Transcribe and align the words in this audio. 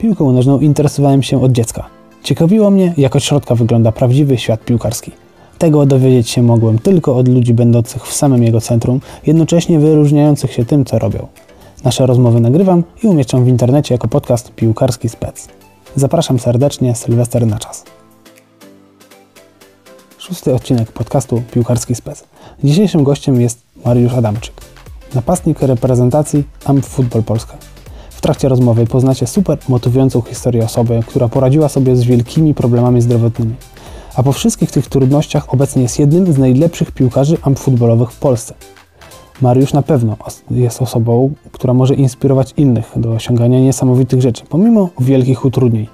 Piłką 0.00 0.32
nożną 0.32 0.60
interesowałem 0.60 1.22
się 1.22 1.42
od 1.42 1.52
dziecka. 1.52 1.86
Ciekawiło 2.22 2.70
mnie, 2.70 2.94
jak 2.96 3.16
od 3.16 3.24
środka 3.24 3.54
wygląda 3.54 3.92
prawdziwy 3.92 4.38
świat 4.38 4.64
piłkarski. 4.64 5.12
Tego 5.58 5.86
dowiedzieć 5.86 6.30
się 6.30 6.42
mogłem 6.42 6.78
tylko 6.78 7.16
od 7.16 7.28
ludzi 7.28 7.54
będących 7.54 8.06
w 8.06 8.12
samym 8.12 8.42
jego 8.42 8.60
centrum, 8.60 9.00
jednocześnie 9.26 9.78
wyróżniających 9.78 10.52
się 10.52 10.64
tym, 10.64 10.84
co 10.84 10.98
robią. 10.98 11.26
Nasze 11.84 12.06
rozmowy 12.06 12.40
nagrywam 12.40 12.82
i 13.02 13.06
umieszczam 13.06 13.44
w 13.44 13.48
internecie 13.48 13.94
jako 13.94 14.08
podcast 14.08 14.54
Piłkarski 14.54 15.08
Spec. 15.08 15.48
Zapraszam 15.96 16.38
serdecznie, 16.38 16.94
Sylwester 16.94 17.46
na 17.46 17.58
czas. 17.58 17.84
Szósty 20.18 20.54
odcinek 20.54 20.92
podcastu 20.92 21.42
Piłkarski 21.52 21.94
Spec. 21.94 22.24
Dzisiejszym 22.64 23.04
gościem 23.04 23.40
jest 23.40 23.62
Mariusz 23.84 24.12
Adamczyk, 24.12 24.54
napastnik 25.14 25.62
reprezentacji 25.62 26.44
AMP 26.64 26.86
Futbol 26.86 27.22
Polska. 27.22 27.69
W 28.20 28.22
trakcie 28.22 28.48
rozmowy 28.48 28.86
poznacie 28.86 29.26
super 29.26 29.58
motywującą 29.68 30.22
historię 30.22 30.64
osoby, 30.64 31.00
która 31.06 31.28
poradziła 31.28 31.68
sobie 31.68 31.96
z 31.96 32.04
wielkimi 32.04 32.54
problemami 32.54 33.00
zdrowotnymi. 33.00 33.54
A 34.16 34.22
po 34.22 34.32
wszystkich 34.32 34.70
tych 34.70 34.86
trudnościach 34.86 35.54
obecnie 35.54 35.82
jest 35.82 35.98
jednym 35.98 36.32
z 36.32 36.38
najlepszych 36.38 36.92
piłkarzy 36.92 37.36
AMP 37.42 37.58
futbolowych 37.58 38.10
w 38.10 38.18
Polsce. 38.18 38.54
Mariusz 39.42 39.72
na 39.72 39.82
pewno 39.82 40.16
jest 40.50 40.82
osobą, 40.82 41.32
która 41.52 41.74
może 41.74 41.94
inspirować 41.94 42.54
innych 42.56 42.92
do 42.96 43.12
osiągania 43.12 43.60
niesamowitych 43.60 44.22
rzeczy, 44.22 44.44
pomimo 44.48 44.88
wielkich 45.00 45.44
utrudnień. 45.44 45.86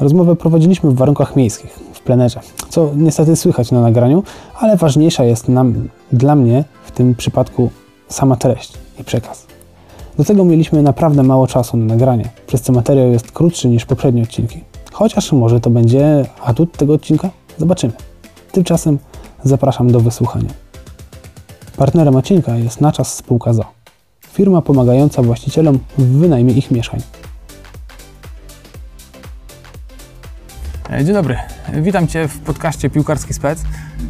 Rozmowę 0.00 0.36
prowadziliśmy 0.36 0.90
w 0.90 0.94
warunkach 0.94 1.36
miejskich, 1.36 1.78
w 1.92 2.00
plenerze, 2.00 2.40
co 2.68 2.90
niestety 2.96 3.36
słychać 3.36 3.70
na 3.70 3.80
nagraniu, 3.80 4.22
ale 4.58 4.76
ważniejsza 4.76 5.24
jest 5.24 5.48
nam, 5.48 5.88
dla 6.12 6.34
mnie 6.34 6.64
w 6.84 6.90
tym 6.90 7.14
przypadku 7.14 7.70
sama 8.08 8.36
treść 8.36 8.72
i 9.00 9.04
przekaz. 9.04 9.47
Do 10.18 10.24
tego 10.24 10.44
mieliśmy 10.44 10.82
naprawdę 10.82 11.22
mało 11.22 11.46
czasu 11.46 11.76
na 11.76 11.84
nagranie, 11.84 12.28
przez 12.46 12.62
co 12.62 12.72
materiał 12.72 13.08
jest 13.08 13.32
krótszy 13.32 13.68
niż 13.68 13.84
poprzednie 13.84 14.22
odcinki. 14.22 14.64
Chociaż 14.92 15.32
może 15.32 15.60
to 15.60 15.70
będzie 15.70 16.26
atut 16.40 16.76
tego 16.76 16.94
odcinka? 16.94 17.30
Zobaczymy. 17.58 17.92
Tymczasem 18.52 18.98
zapraszam 19.44 19.92
do 19.92 20.00
wysłuchania. 20.00 20.48
Partnerem 21.76 22.16
odcinka 22.16 22.56
jest 22.56 22.80
na 22.80 22.92
czas 22.92 23.14
spółka 23.14 23.52
ZO. 23.52 23.64
Firma 24.26 24.62
pomagająca 24.62 25.22
właścicielom 25.22 25.78
w 25.98 26.18
wynajmie 26.18 26.52
ich 26.52 26.70
mieszkań. 26.70 27.00
Dzień 31.04 31.14
dobry, 31.14 31.36
witam 31.82 32.06
Cię 32.06 32.28
w 32.28 32.38
podcaście 32.38 32.90
Piłkarski 32.90 33.34
Spec. 33.34 33.62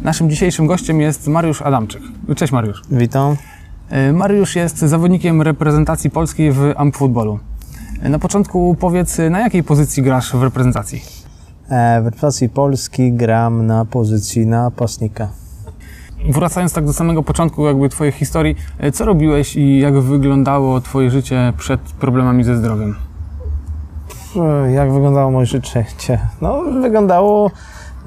Naszym 0.03 0.29
dzisiejszym 0.29 0.67
gościem 0.67 1.01
jest 1.01 1.27
Mariusz 1.27 1.61
Adamczyk. 1.61 2.01
Cześć 2.35 2.53
Mariusz. 2.53 2.81
Witam. 2.91 3.35
Mariusz 4.13 4.55
jest 4.55 4.77
zawodnikiem 4.77 5.41
reprezentacji 5.41 6.09
Polski 6.09 6.51
w 6.51 6.73
AMP 6.77 6.95
Futbolu. 6.97 7.39
Na 8.03 8.19
początku 8.19 8.75
powiedz, 8.79 9.17
na 9.31 9.39
jakiej 9.39 9.63
pozycji 9.63 10.03
grasz 10.03 10.35
w 10.35 10.43
reprezentacji? 10.43 11.01
E, 11.69 12.01
W 12.01 12.05
reprezentacji 12.05 12.49
Polski 12.49 13.13
gram 13.13 13.65
na 13.67 13.85
pozycji 13.85 14.47
napastnika. 14.47 15.27
Wracając 16.29 16.73
tak 16.73 16.85
do 16.85 16.93
samego 16.93 17.23
początku 17.23 17.65
jakby 17.65 17.89
Twojej 17.89 18.11
historii, 18.13 18.55
co 18.93 19.05
robiłeś 19.05 19.55
i 19.55 19.79
jak 19.79 19.99
wyglądało 19.99 20.81
Twoje 20.81 21.11
życie 21.11 21.53
przed 21.57 21.81
problemami 21.81 22.43
ze 22.43 22.57
zdrowiem? 22.57 22.95
E, 24.65 24.71
Jak 24.71 24.93
wyglądało 24.93 25.31
moje 25.31 25.45
życie? 25.45 25.85
No, 26.41 26.61
wyglądało 26.81 27.51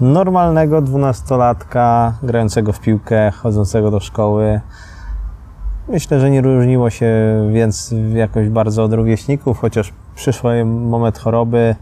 normalnego 0.01 0.83
dwunastolatka 0.83 2.13
grającego 2.23 2.73
w 2.73 2.81
piłkę, 2.81 3.31
chodzącego 3.31 3.91
do 3.91 4.01
szkoły. 4.01 4.61
Myślę, 5.89 6.21
że 6.21 6.31
nie 6.31 6.41
różniło 6.41 6.91
się 6.91 7.13
więc 7.53 7.95
jakoś 8.15 8.49
bardzo 8.49 8.85
od 8.85 8.93
rówieśników, 8.93 9.59
chociaż 9.59 9.93
przyszł 10.15 10.47
moment 10.65 11.19
choroby, 11.19 11.77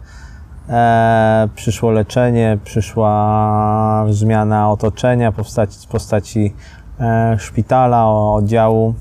e, 0.69 1.49
przyszło 1.55 1.91
leczenie, 1.91 2.59
przyszła 2.65 4.07
zmiana 4.11 4.71
otoczenia 4.71 5.33
postaci, 5.33 5.89
postaci 5.89 6.55
e, 7.01 7.37
szpitala, 7.39 8.09
oddziału, 8.09 8.95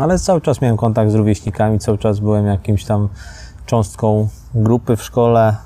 ale 0.00 0.18
cały 0.18 0.40
czas 0.40 0.60
miałem 0.60 0.76
kontakt 0.76 1.10
z 1.10 1.14
rówieśnikami, 1.14 1.78
cały 1.78 1.98
czas 1.98 2.20
byłem 2.20 2.46
jakimś 2.46 2.84
tam 2.84 3.08
cząstką 3.66 4.28
grupy 4.54 4.96
w 4.96 5.02
szkole. 5.02 5.56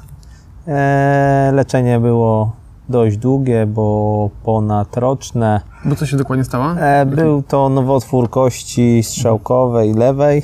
E, 0.68 1.50
leczenie 1.54 2.00
było 2.00 2.52
dość 2.88 3.16
długie, 3.16 3.66
bo 3.66 4.30
ponadroczne. 4.44 5.60
Bo 5.84 5.96
co 5.96 6.06
się 6.06 6.16
dokładnie 6.16 6.44
stało? 6.44 6.64
E, 6.80 7.06
był 7.06 7.42
to 7.42 7.68
nowotwór 7.68 8.30
kości 8.30 9.02
strzałkowej 9.02 9.94
lewej. 9.94 10.42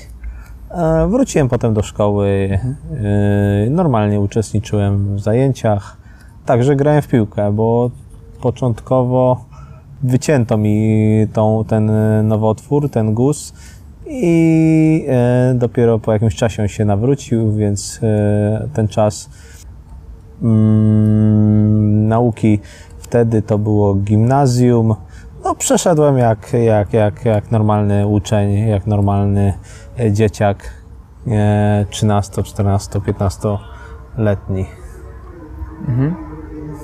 E, 0.71 1.07
wróciłem 1.09 1.49
potem 1.49 1.75
do 1.75 1.83
szkoły. 1.83 2.59
E, 3.67 3.71
normalnie 3.71 4.21
uczestniczyłem 4.21 5.17
w 5.17 5.21
zajęciach. 5.21 5.97
Także 6.47 6.77
grałem 6.77 7.03
w 7.03 7.09
piłkę, 7.09 7.53
bo 7.53 7.91
początkowo 8.41 9.45
wycięto 10.03 10.57
mi 10.57 11.27
tą, 11.33 11.65
ten 11.69 11.91
nowotwór, 12.29 12.91
ten 12.91 13.15
guz 13.15 13.53
i 14.07 15.07
dopiero 15.55 15.99
po 15.99 16.13
jakimś 16.13 16.37
czasie 16.37 16.63
on 16.63 16.69
się 16.69 16.85
nawrócił, 16.85 17.53
więc 17.53 18.01
ten 18.73 18.89
czas 18.89 19.31
mm, 20.43 22.09
nauki 22.09 22.61
wtedy 22.99 23.43
to 23.43 23.59
było 23.59 23.95
gimnazjum. 23.95 24.95
No, 25.45 25.55
przeszedłem 25.55 26.19
jak, 26.19 26.53
jak, 26.53 26.93
jak, 26.93 27.25
jak 27.25 27.51
normalny 27.51 28.07
uczeń, 28.07 28.69
jak 28.69 28.87
normalny 28.87 29.55
e, 30.01 30.13
dzieciak 30.13 30.71
e, 31.29 31.87
13, 31.91 32.43
14, 32.43 33.01
15 33.01 33.49
letni. 34.17 34.67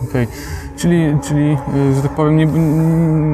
Okej. 0.05 0.27
Czyli, 0.77 1.19
czyli, 1.23 1.57
y, 1.75 1.95
że 1.95 2.03
tak 2.03 2.11
powiem, 2.11 2.37
nie, 2.37 2.49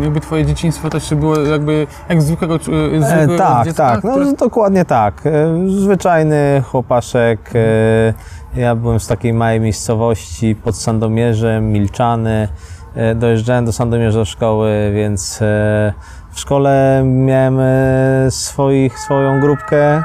jakby 0.04 0.20
Twoje 0.20 0.46
dzieciństwo 0.46 0.90
też 0.90 1.14
było 1.14 1.40
jakby 1.40 1.86
jak 2.08 2.22
zwykłego, 2.22 2.54
E, 2.54 2.58
zwykłego 2.58 3.38
tak, 3.38 3.64
dziecka? 3.64 3.94
tak, 3.94 4.04
no 4.04 4.32
dokładnie 4.32 4.84
tak. 4.84 5.26
E, 5.26 5.30
zwyczajny 5.68 6.62
chłopaszek. 6.70 7.50
E, 7.54 8.14
ja 8.56 8.74
byłem 8.74 9.00
z 9.00 9.06
takiej 9.06 9.32
małej 9.32 9.60
miejscowości 9.60 10.54
pod 10.54 10.76
Sandomierzem, 10.76 11.72
Milczany. 11.72 12.48
E, 12.94 13.14
dojeżdżałem 13.14 13.64
do 13.64 13.72
Sandomierza 13.72 14.18
do 14.18 14.24
szkoły, 14.24 14.92
więc 14.94 15.42
e, 15.42 15.92
w 16.30 16.40
szkole 16.40 17.02
miałem 17.04 17.60
e, 17.60 18.30
swoich, 18.30 18.98
swoją 18.98 19.40
grupkę 19.40 20.02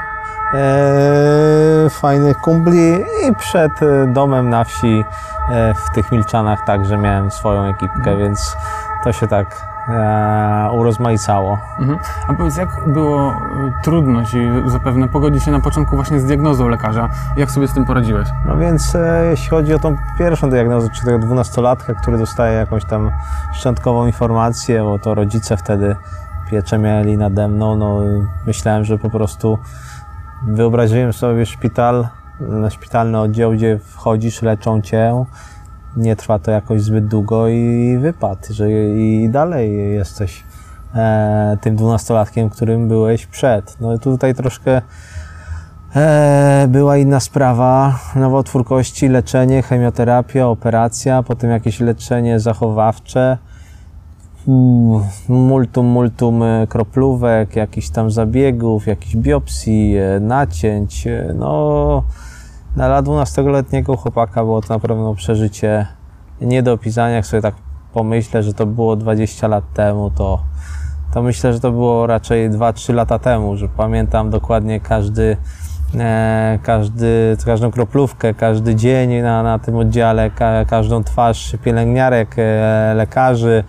fajnych 1.90 2.38
kumpli 2.38 2.94
i 3.28 3.36
przed 3.36 3.72
domem 4.14 4.50
na 4.50 4.64
wsi 4.64 5.04
w 5.76 5.96
tych 5.96 6.12
Milczanach 6.12 6.66
także 6.66 6.98
miałem 6.98 7.32
swoją 7.32 7.64
ekipkę, 7.64 8.18
więc 8.18 8.56
to 9.04 9.14
się 9.14 9.28
tak 9.28 9.69
e, 9.90 10.70
urozmaicało. 10.72 11.58
Mhm. 11.80 12.00
A 12.28 12.34
powiedz, 12.34 12.58
jak 12.58 12.70
było 12.88 13.32
y, 13.32 13.34
trudno 13.84 14.26
Ci 14.26 14.38
zapewne 14.66 15.08
pogodzić 15.08 15.44
się 15.44 15.52
na 15.52 15.60
początku 15.60 15.96
właśnie 15.96 16.20
z 16.20 16.26
diagnozą 16.26 16.68
lekarza? 16.68 17.10
Jak 17.38 17.52
sobie 17.52 17.68
z 17.68 17.74
tym 17.74 17.86
poradziłeś? 17.86 18.28
No 18.46 18.58
więc 18.58 18.96
e, 18.96 19.26
jeśli 19.30 19.50
chodzi 19.50 19.74
o 19.74 19.80
tą 19.80 19.96
pierwszą 20.18 20.50
diagnozę, 20.50 20.90
czy 20.90 21.06
tego 21.06 21.20
dwunastolatka, 21.20 21.94
który 21.94 22.18
dostaje 22.18 22.58
jakąś 22.58 22.86
tam 22.86 23.12
szczątkową 23.54 24.06
informację, 24.06 24.84
bo 24.84 25.00
to 25.00 25.16
rodzice 25.16 25.58
wtedy 25.58 25.96
pieczę 26.52 26.78
mieli 26.78 27.18
nade 27.18 27.48
mną, 27.48 27.76
no 27.76 28.00
myślałem, 28.48 28.86
że 28.86 28.98
po 28.98 29.10
prostu 29.10 29.60
wyobraziłem 30.48 31.14
sobie 31.14 31.46
szpital, 31.46 32.08
na 32.40 32.70
szpitalny 32.70 33.20
oddział, 33.20 33.52
gdzie 33.52 33.80
wchodzisz, 33.80 34.42
leczą 34.42 34.82
cię, 34.82 35.26
nie 35.98 36.16
trwa 36.16 36.40
to 36.40 36.52
jakoś 36.52 36.82
zbyt 36.82 37.08
długo 37.08 37.48
i 37.48 37.98
wypad, 38.02 38.48
że 38.48 38.72
i 38.72 39.30
dalej 39.30 39.94
jesteś 39.94 40.44
e, 40.96 41.58
tym 41.62 41.76
dwunastolatkiem, 41.76 42.50
którym 42.50 42.88
byłeś 42.88 43.26
przed. 43.26 43.78
No 43.82 43.98
tutaj 43.98 44.36
troszkę 44.36 44.82
E, 45.96 46.68
była 46.70 46.98
inna 46.98 47.20
sprawa, 47.20 48.00
nowotwór 48.16 48.66
kości, 48.66 49.08
leczenie, 49.08 49.62
chemioterapia, 49.62 50.48
operacja, 50.48 51.24
potem 51.24 51.50
jakieś 51.50 51.80
leczenie 51.80 52.40
zachowawcze, 52.40 53.38
multum, 55.28 55.86
multum 55.86 56.44
e, 56.44 56.68
kroplówek, 56.68 57.56
jakichś 57.56 57.90
tam 57.90 58.12
zabiegów, 58.12 58.88
jakichś 58.88 59.16
biopsji, 59.16 59.98
e, 59.98 60.20
nacięć. 60.20 61.08
e, 61.08 61.34
No, 61.38 62.04
dla 62.88 63.04
12-letniego 63.04 63.98
chłopaka 63.98 64.44
było 64.44 64.62
to 64.62 64.74
na 64.74 64.80
pewno 64.80 65.16
przeżycie 65.16 65.88
nie 66.42 66.64
do 66.64 66.74
opisania. 66.74 67.16
Jak 67.16 67.26
sobie 67.26 67.42
tak 67.42 67.56
pomyślę, 67.94 68.44
że 68.44 68.54
to 68.54 68.66
było 68.66 68.96
20 68.96 69.48
lat 69.48 69.64
temu, 69.74 70.12
to, 70.12 70.40
to 71.14 71.22
myślę, 71.22 71.54
że 71.54 71.60
to 71.60 71.72
było 71.72 72.08
raczej 72.08 72.50
2-3 72.50 72.94
lata 72.94 73.20
temu, 73.20 73.58
że 73.58 73.68
pamiętam 73.68 74.30
dokładnie 74.30 74.80
każdy 74.80 75.38
e, 75.96 76.60
każdy, 76.64 77.38
każdą 77.46 77.72
kroplówkę, 77.72 78.34
każdy 78.34 78.76
dzień 78.76 79.22
na, 79.22 79.44
na 79.44 79.60
tym 79.60 79.76
oddziale, 79.76 80.32
ka, 80.32 80.66
każdą 80.66 81.04
twarz 81.04 81.56
pielęgniarek, 81.64 82.36
e, 82.38 82.94
lekarzy, 82.96 83.64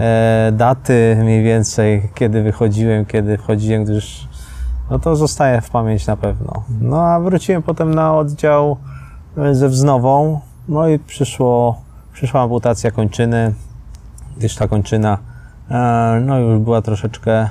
e, 0.00 0.52
daty 0.52 1.16
mniej 1.20 1.42
więcej, 1.42 2.08
kiedy 2.14 2.42
wychodziłem, 2.42 3.06
kiedy 3.06 3.38
wchodziłem, 3.38 3.84
gdyż 3.84 4.28
no 4.90 4.98
to 4.98 5.16
zostaje 5.16 5.60
w 5.60 5.70
pamięć 5.70 6.06
na 6.06 6.16
pewno. 6.16 6.62
No 6.80 7.02
a 7.02 7.20
wróciłem 7.20 7.62
potem 7.62 7.94
na 7.94 8.16
oddział 8.16 8.76
e, 9.36 9.54
ze 9.54 9.68
wznową, 9.68 10.40
no 10.68 10.88
i 10.88 10.98
przyszło, 10.98 11.80
przyszła 12.12 12.42
amputacja 12.42 12.90
kończyny, 12.90 13.54
gdyż 14.36 14.56
ta 14.56 14.68
kończyna 14.68 15.18
e, 15.70 16.22
no 16.26 16.38
już 16.38 16.58
była 16.58 16.82
troszeczkę, 16.82 17.48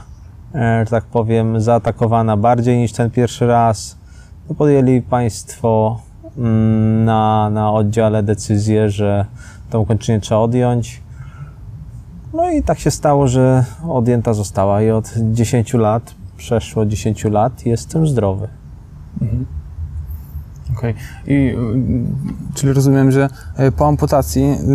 e, 0.55 0.85
że 0.85 0.91
tak 0.91 1.03
powiem, 1.03 1.61
zaatakowana 1.61 2.37
bardziej 2.37 2.77
niż 2.77 2.91
ten 2.91 3.11
pierwszy 3.11 3.47
raz. 3.47 3.97
No 4.49 4.55
podjęli 4.55 5.01
Państwo 5.01 5.99
mm, 6.37 7.05
na, 7.05 7.49
na 7.49 7.71
oddziale 7.71 8.23
decyzję, 8.23 8.89
że 8.89 9.25
tą 9.69 9.85
kończynę 9.85 10.19
trzeba 10.19 10.41
odjąć. 10.41 11.01
No 12.33 12.51
i 12.51 12.63
tak 12.63 12.79
się 12.79 12.91
stało, 12.91 13.27
że 13.27 13.65
odjęta 13.89 14.33
została 14.33 14.81
i 14.81 14.91
od 14.91 15.13
10 15.17 15.73
lat, 15.73 16.15
przeszło 16.43 16.85
10 16.85 17.23
lat, 17.23 17.65
jestem 17.65 18.07
zdrowy. 18.07 18.47
Okej. 20.77 20.95
I 21.27 21.33
y, 21.33 21.55
czyli 22.53 22.73
rozumiem, 22.73 23.11
że 23.11 23.29
y, 23.59 23.71
po 23.71 23.87
amputacji 23.87 24.43
y, 24.43 24.65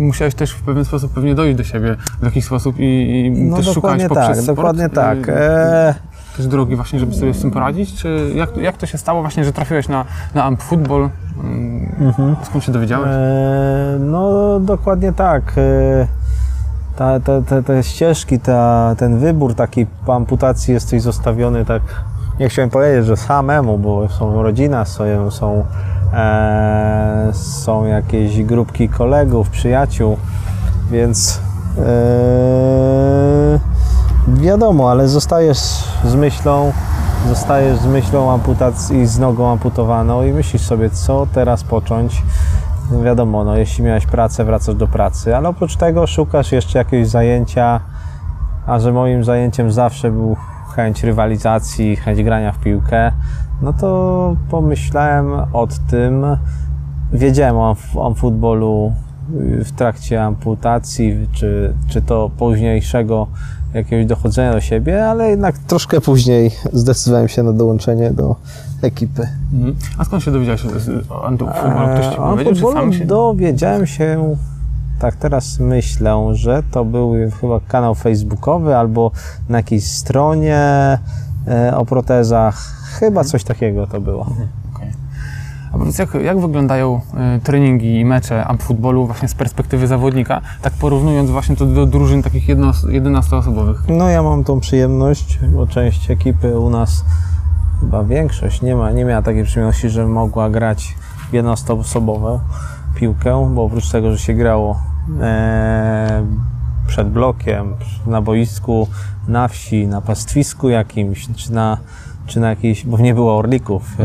musiałeś 0.00 0.34
też 0.34 0.52
w 0.52 0.62
pewien 0.62 0.84
sposób 0.84 1.12
pewnie 1.12 1.34
dojść 1.34 1.56
do 1.56 1.64
siebie 1.64 1.96
w 2.20 2.24
jakiś 2.24 2.44
sposób 2.44 2.78
i, 2.78 3.10
i 3.10 3.30
No 3.30 3.56
też 3.56 3.66
szukać 3.66 3.74
dokładnie 3.74 4.08
poprzez 4.08 4.26
tak, 4.26 4.36
sport, 4.36 4.56
dokładnie 4.56 4.86
y, 4.86 4.90
tak. 4.90 5.18
E, 5.28 5.94
też 6.36 6.46
drogi 6.46 6.76
właśnie, 6.76 7.00
żeby 7.00 7.14
sobie 7.14 7.34
z 7.34 7.40
tym 7.40 7.50
poradzić? 7.50 7.94
Czy 7.94 8.32
jak, 8.34 8.56
jak 8.56 8.76
to 8.76 8.86
się 8.86 8.98
stało 8.98 9.20
właśnie, 9.20 9.44
że 9.44 9.52
trafiłeś 9.52 9.88
na, 9.88 10.04
na 10.34 10.44
amp 10.44 10.62
football? 10.62 11.08
Mhm. 12.00 12.36
Skąd 12.42 12.64
się 12.64 12.72
dowiedziałeś? 12.72 13.08
E, 13.10 13.98
No, 14.00 14.60
dokładnie 14.60 15.12
tak. 15.12 15.52
E, 15.56 16.19
Ta, 16.96 17.20
te, 17.20 17.62
te, 17.62 17.82
ścieżki, 17.82 18.38
ta, 18.38 18.94
ten 18.98 19.18
wybór 19.18 19.54
takiej 19.54 19.86
po 20.06 20.14
amputacji 20.14 20.74
jesteś 20.74 21.02
zostawiony 21.02 21.64
tak, 21.64 21.82
nie 22.40 22.48
chciałem 22.48 22.70
powiedzieć, 22.70 23.06
że 23.06 23.16
samemu, 23.16 23.78
bo 23.78 24.08
są 24.08 24.42
rodzina, 24.42 24.84
są, 24.84 25.30
są, 25.30 25.64
e, 26.14 27.28
są 27.32 27.84
jakieś 27.84 28.44
grupki 28.44 28.88
kolegów, 28.88 29.50
przyjaciół, 29.50 30.16
więc 30.90 31.40
e, 31.78 33.58
wiadomo, 34.28 34.90
ale 34.90 35.08
zostajesz 35.08 35.58
z 36.04 36.14
myślą, 36.14 36.72
zostajesz 37.28 37.78
z 37.78 37.86
myślą 37.86 38.30
amputacji, 38.30 39.06
z 39.06 39.18
nogą 39.18 39.52
amputowaną 39.52 40.22
i 40.22 40.32
myślisz 40.32 40.62
sobie, 40.62 40.90
co 40.90 41.26
teraz 41.34 41.64
począć. 41.64 42.22
No 42.90 43.02
wiadomo, 43.02 43.44
no, 43.44 43.56
jeśli 43.56 43.84
miałeś 43.84 44.06
pracę, 44.06 44.44
wracasz 44.44 44.74
do 44.74 44.88
pracy, 44.88 45.36
ale 45.36 45.48
oprócz 45.48 45.76
tego 45.76 46.06
szukasz 46.06 46.52
jeszcze 46.52 46.78
jakiegoś 46.78 47.08
zajęcia, 47.08 47.80
a 48.66 48.78
że 48.78 48.92
moim 48.92 49.24
zajęciem 49.24 49.72
zawsze 49.72 50.10
był 50.10 50.36
chęć 50.74 51.02
rywalizacji, 51.04 51.96
chęć 51.96 52.22
grania 52.22 52.52
w 52.52 52.58
piłkę, 52.58 53.12
no 53.62 53.72
to 53.72 54.36
pomyślałem 54.50 55.32
o 55.52 55.68
tym, 55.90 56.24
wiedziałem 57.12 57.56
o, 57.56 57.76
o 57.94 58.14
futbolu 58.14 58.92
w 59.64 59.72
trakcie 59.72 60.24
amputacji, 60.24 61.28
czy, 61.32 61.74
czy 61.88 62.02
to 62.02 62.30
późniejszego 62.38 63.26
jakiegoś 63.74 64.06
dochodzenia 64.06 64.52
do 64.52 64.60
siebie, 64.60 65.06
ale 65.06 65.30
jednak 65.30 65.58
troszkę 65.58 66.00
później 66.00 66.50
zdecydowałem 66.72 67.28
się 67.28 67.42
na 67.42 67.52
dołączenie 67.52 68.10
do 68.10 68.36
ekipy. 68.82 69.28
Mhm. 69.52 69.76
A 69.98 70.04
skąd 70.04 70.22
się 70.22 70.30
dowiedziałeś 70.30 70.64
o- 71.10 71.24
antyfutbolu? 71.26 72.36
Ktoś 72.40 72.56
ci 72.58 72.64
Eee, 72.86 72.94
się... 72.98 73.04
dowiedziałem 73.04 73.86
się, 73.86 74.36
tak 74.98 75.16
teraz 75.16 75.58
myślę, 75.58 76.26
że 76.32 76.62
to 76.70 76.84
był 76.84 77.12
chyba 77.40 77.60
kanał 77.68 77.94
facebookowy 77.94 78.76
albo 78.76 79.10
na 79.48 79.58
jakiejś 79.58 79.84
stronie 79.84 80.58
e, 81.48 81.76
o 81.76 81.84
protezach. 81.84 82.56
Chyba 82.98 83.24
coś 83.24 83.44
takiego 83.44 83.86
to 83.86 84.00
było. 84.00 84.22
Okej. 84.22 84.59
A 85.72 85.78
powiedz, 85.78 85.98
jak, 85.98 86.14
jak 86.14 86.40
wyglądają 86.40 87.00
y, 87.36 87.40
treningi 87.40 88.00
i 88.00 88.04
mecze 88.04 88.44
amp-futbolu 88.44 89.06
właśnie 89.06 89.28
z 89.28 89.34
perspektywy 89.34 89.86
zawodnika, 89.86 90.40
tak 90.62 90.72
porównując 90.72 91.30
właśnie 91.30 91.56
to 91.56 91.66
do 91.66 91.86
drużyn 91.86 92.22
takich 92.22 92.48
jedno, 92.48 92.70
11-osobowych? 92.70 93.76
No 93.88 94.08
ja 94.08 94.22
mam 94.22 94.44
tą 94.44 94.60
przyjemność, 94.60 95.38
bo 95.54 95.66
część 95.66 96.10
ekipy 96.10 96.58
u 96.58 96.70
nas, 96.70 97.04
chyba 97.80 98.04
większość, 98.04 98.62
nie, 98.62 98.76
ma, 98.76 98.90
nie 98.90 99.04
miała 99.04 99.22
takiej 99.22 99.44
przyjemności, 99.44 99.90
że 99.90 100.06
mogła 100.06 100.50
grać 100.50 100.94
w 101.30 101.32
jednoosobową 101.32 102.40
piłkę, 102.94 103.50
bo 103.54 103.64
oprócz 103.64 103.90
tego, 103.90 104.12
że 104.12 104.18
się 104.18 104.34
grało 104.34 104.82
e, 105.20 106.26
przed 106.86 107.10
blokiem, 107.10 107.74
na 108.06 108.22
boisku, 108.22 108.88
na 109.28 109.48
wsi, 109.48 109.86
na 109.86 110.00
pastwisku 110.00 110.68
jakimś, 110.68 111.28
czy 111.36 111.52
na, 111.52 111.78
czy 112.26 112.40
na 112.40 112.48
jakiejś, 112.50 112.86
bo 112.86 112.98
nie 112.98 113.14
było 113.14 113.36
orlików 113.38 113.82
e, 113.92 114.04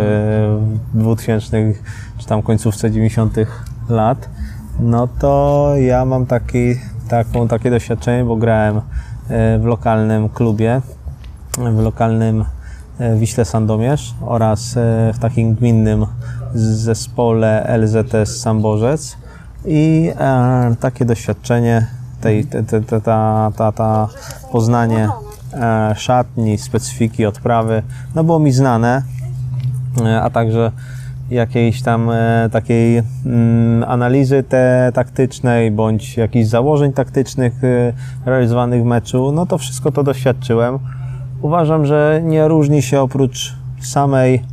w 0.93 0.99
2000 0.99 1.73
czy 2.17 2.25
tam 2.25 2.41
końcówce 2.41 2.91
90 2.91 3.35
lat, 3.89 4.29
no 4.79 5.07
to 5.19 5.71
ja 5.77 6.05
mam 6.05 6.25
taki, 6.25 6.75
taką, 7.07 7.47
takie 7.47 7.69
doświadczenie, 7.71 8.23
bo 8.23 8.35
grałem 8.35 8.77
e, 8.77 8.81
w 9.59 9.65
lokalnym 9.65 10.29
klubie, 10.29 10.81
w 11.57 11.79
lokalnym 11.79 12.45
e, 12.99 13.15
Wiśle 13.15 13.45
Sandomierz 13.45 14.13
oraz 14.21 14.75
w 15.13 15.19
takim 15.19 15.55
gminnym 15.55 16.05
zespole 16.53 17.77
LZS 17.77 18.41
Samborzec 18.41 19.17
i 19.65 20.11
takie 20.79 21.05
doświadczenie, 21.05 21.87
tej, 22.21 22.45
te, 22.45 22.63
te, 22.63 23.01
ta, 23.01 23.51
ta, 23.57 23.71
ta 23.71 24.07
poznanie 24.51 25.09
szatni, 25.95 26.57
specyfiki, 26.57 27.25
odprawy, 27.25 27.83
no 28.15 28.23
było 28.23 28.39
mi 28.39 28.51
znane, 28.51 29.01
e, 30.05 30.21
a 30.21 30.29
także 30.29 30.71
jakiejś 31.29 31.81
tam 31.81 32.09
e, 32.09 32.49
takiej 32.51 33.03
mm, 33.25 33.83
analizy 33.87 34.43
te 34.43 34.91
taktycznej 34.93 35.71
bądź 35.71 36.17
jakichś 36.17 36.47
założeń 36.47 36.93
taktycznych 36.93 37.63
e, 37.63 37.93
realizowanych 38.25 38.81
w 38.81 38.85
meczu, 38.85 39.31
no 39.31 39.45
to 39.45 39.57
wszystko 39.57 39.91
to 39.91 40.03
doświadczyłem. 40.03 40.79
Uważam, 41.41 41.85
że 41.85 42.21
nie 42.23 42.47
różni 42.47 42.81
się 42.81 43.01
oprócz 43.01 43.55
samej, 43.81 44.43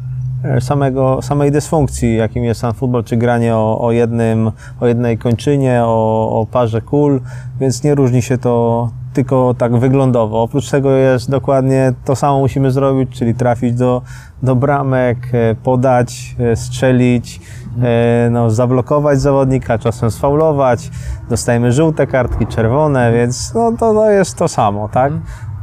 e, 0.45 0.61
samego, 0.61 1.23
samej 1.23 1.53
dysfunkcji, 1.53 2.17
jakim 2.17 2.45
jest 2.45 2.61
sam 2.61 2.75
futbol, 2.75 3.05
czy 3.05 3.17
granie 3.17 3.57
o, 3.57 3.81
o, 3.81 3.93
jednym, 3.93 4.51
o 4.81 4.87
jednej 4.87 5.19
kończynie, 5.19 5.83
o, 5.85 6.41
o 6.41 6.47
parze 6.47 6.81
kul, 6.81 7.21
więc 7.61 7.85
nie 7.85 7.95
różni 7.95 8.23
się 8.23 8.39
to 8.39 8.91
tylko 9.13 9.55
tak 9.59 9.77
wyglądowo. 9.77 10.43
Oprócz 10.43 10.71
tego 10.71 10.91
jest 10.91 11.31
dokładnie 11.31 11.93
to 12.05 12.17
samo 12.17 12.39
musimy 12.39 12.71
zrobić, 12.71 13.11
czyli 13.11 13.35
trafić 13.35 13.75
do, 13.75 14.03
do 14.43 14.57
bramek, 14.57 15.19
e, 15.33 15.55
podać, 15.55 16.37
e, 16.39 16.57
strzelić, 16.57 17.41
e, 17.83 18.31
no, 18.31 18.51
zablokować 18.51 19.21
zawodnika, 19.21 19.79
czasem 19.79 20.11
sfaulować, 20.11 20.91
dostajemy 21.31 21.73
żółte 21.73 22.07
kartki, 22.07 22.47
czerwone, 22.47 23.13
więc 23.13 23.55
no, 23.55 23.73
to, 23.73 23.95
to 23.95 24.11
jest 24.11 24.37
to 24.37 24.49
samo, 24.49 24.89
tak? 24.89 25.13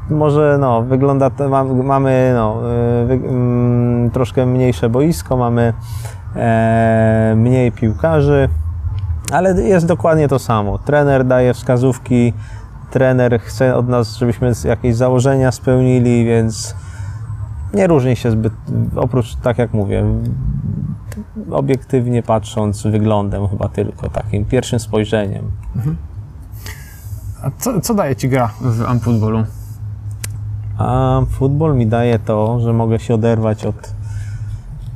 Może 0.10 0.58
no, 0.60 0.82
wygląda, 0.82 1.32
mamy 1.84 2.32
no, 2.36 2.62
mm, 3.10 4.10
troszkę 4.12 4.46
mniejsze 4.46 4.90
boisko, 4.90 5.38
mamy 5.38 5.74
e, 6.36 7.34
mniej 7.38 7.72
piłkarzy, 7.72 8.50
ale 9.32 9.62
jest 9.62 9.86
dokładnie 9.86 10.28
to 10.28 10.40
samo. 10.40 10.78
Trener 10.78 11.26
daje 11.26 11.54
wskazówki, 11.54 12.34
trener 12.92 13.40
chce 13.42 13.76
od 13.76 13.90
nas, 13.90 14.18
żebyśmy 14.18 14.52
jakieś 14.66 14.96
założenia 14.96 15.52
spełnili, 15.52 16.26
więc 16.26 16.76
nie 17.74 17.88
różni 17.88 18.16
się 18.16 18.32
zbyt, 18.32 18.54
oprócz, 18.96 19.36
tak 19.36 19.58
jak 19.58 19.74
mówię, 19.74 20.04
obiektywnie 21.52 22.24
patrząc 22.24 22.84
wyglądem 22.84 23.48
chyba 23.48 23.70
tylko, 23.70 24.10
takim 24.10 24.46
pierwszym 24.46 24.80
spojrzeniem. 24.80 25.52
A 27.44 27.52
co, 27.58 27.82
co 27.82 27.94
daje 27.94 28.16
Ci 28.16 28.30
gra 28.30 28.52
w 28.62 28.82
amp-futbolu? 28.82 29.44
A 30.78 31.22
futbol 31.30 31.76
mi 31.76 31.88
daje 31.88 32.20
to, 32.20 32.60
że 32.60 32.74
mogę 32.74 33.00
się 33.00 33.14
oderwać 33.14 33.66
od 33.66 33.99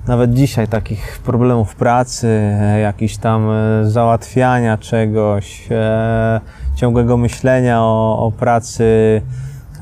nawet 0.08 0.34
dzisiaj 0.34 0.68
takich 0.68 1.20
problemów 1.26 1.76
pracy, 1.76 2.28
e, 2.28 2.80
jakichś 2.80 3.18
tam 3.18 3.50
e, 3.52 3.90
załatwiania 3.90 4.78
czegoś, 4.78 5.68
e, 5.72 6.42
ciągłego 6.76 7.18
myślenia 7.18 7.82
o, 7.82 8.20
o 8.20 8.32
pracy. 8.32 9.22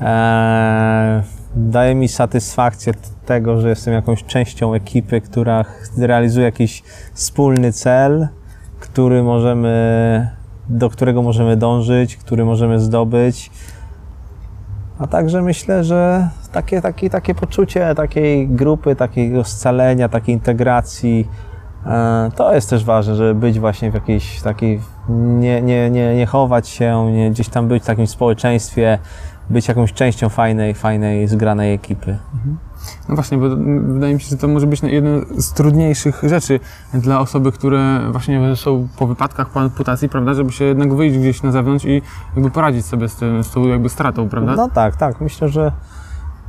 E, 0.00 1.22
daje 1.56 1.94
mi 1.94 2.08
satysfakcję 2.08 2.92
tego, 3.26 3.60
że 3.60 3.68
jestem 3.68 3.94
jakąś 3.94 4.24
częścią 4.24 4.74
ekipy, 4.74 5.20
która 5.20 5.64
realizuje 5.98 6.46
jakiś 6.46 6.82
wspólny 7.14 7.72
cel, 7.72 8.28
który 8.80 9.22
możemy, 9.22 10.30
do 10.68 10.90
którego 10.90 11.22
możemy 11.22 11.56
dążyć, 11.56 12.16
który 12.16 12.44
możemy 12.44 12.80
zdobyć. 12.80 13.50
A 14.98 15.06
także 15.06 15.42
myślę, 15.42 15.84
że 15.84 16.28
takie, 16.52 16.80
takie, 16.80 17.10
takie 17.10 17.34
poczucie 17.34 17.94
takiej 17.94 18.48
grupy, 18.48 18.96
takiego 18.96 19.44
scalenia, 19.44 20.08
takiej 20.08 20.34
integracji, 20.34 21.28
e, 21.86 22.30
to 22.36 22.54
jest 22.54 22.70
też 22.70 22.84
ważne, 22.84 23.14
żeby 23.14 23.34
być 23.34 23.60
właśnie 23.60 23.90
w 23.90 23.94
jakiejś 23.94 24.40
takiej, 24.42 24.80
nie, 25.08 25.62
nie, 25.62 25.90
nie, 25.90 26.16
nie 26.16 26.26
chować 26.26 26.68
się, 26.68 27.12
nie 27.12 27.30
gdzieś 27.30 27.48
tam 27.48 27.68
być 27.68 27.82
w 27.82 27.86
takim 27.86 28.06
społeczeństwie, 28.06 28.98
być 29.50 29.68
jakąś 29.68 29.92
częścią 29.92 30.28
fajnej, 30.28 30.74
fajnej, 30.74 31.28
zgranej 31.28 31.74
ekipy. 31.74 32.18
No 33.08 33.14
właśnie, 33.14 33.38
bo 33.38 33.48
wydaje 33.94 34.14
mi 34.14 34.20
się, 34.20 34.28
że 34.28 34.36
to 34.36 34.48
może 34.48 34.66
być 34.66 34.82
jedna 34.82 35.10
z 35.38 35.52
trudniejszych 35.52 36.20
rzeczy 36.22 36.60
dla 36.94 37.20
osoby, 37.20 37.52
które 37.52 38.00
właśnie 38.12 38.56
są 38.56 38.88
po 38.98 39.06
wypadkach, 39.06 39.50
po 39.50 39.60
amputacji, 39.60 40.08
prawda, 40.08 40.34
żeby 40.34 40.52
się 40.52 40.64
jednak 40.64 40.94
wyjść 40.94 41.18
gdzieś 41.18 41.42
na 41.42 41.52
zewnątrz 41.52 41.84
i 41.84 42.02
jakby 42.36 42.50
poradzić 42.50 42.86
sobie 42.86 43.08
z, 43.08 43.16
tym, 43.16 43.44
z 43.44 43.50
tą 43.50 43.68
jakby 43.68 43.88
stratą, 43.88 44.28
prawda? 44.28 44.54
No 44.56 44.68
tak, 44.68 44.96
tak. 44.96 45.20
Myślę, 45.20 45.48
że 45.48 45.72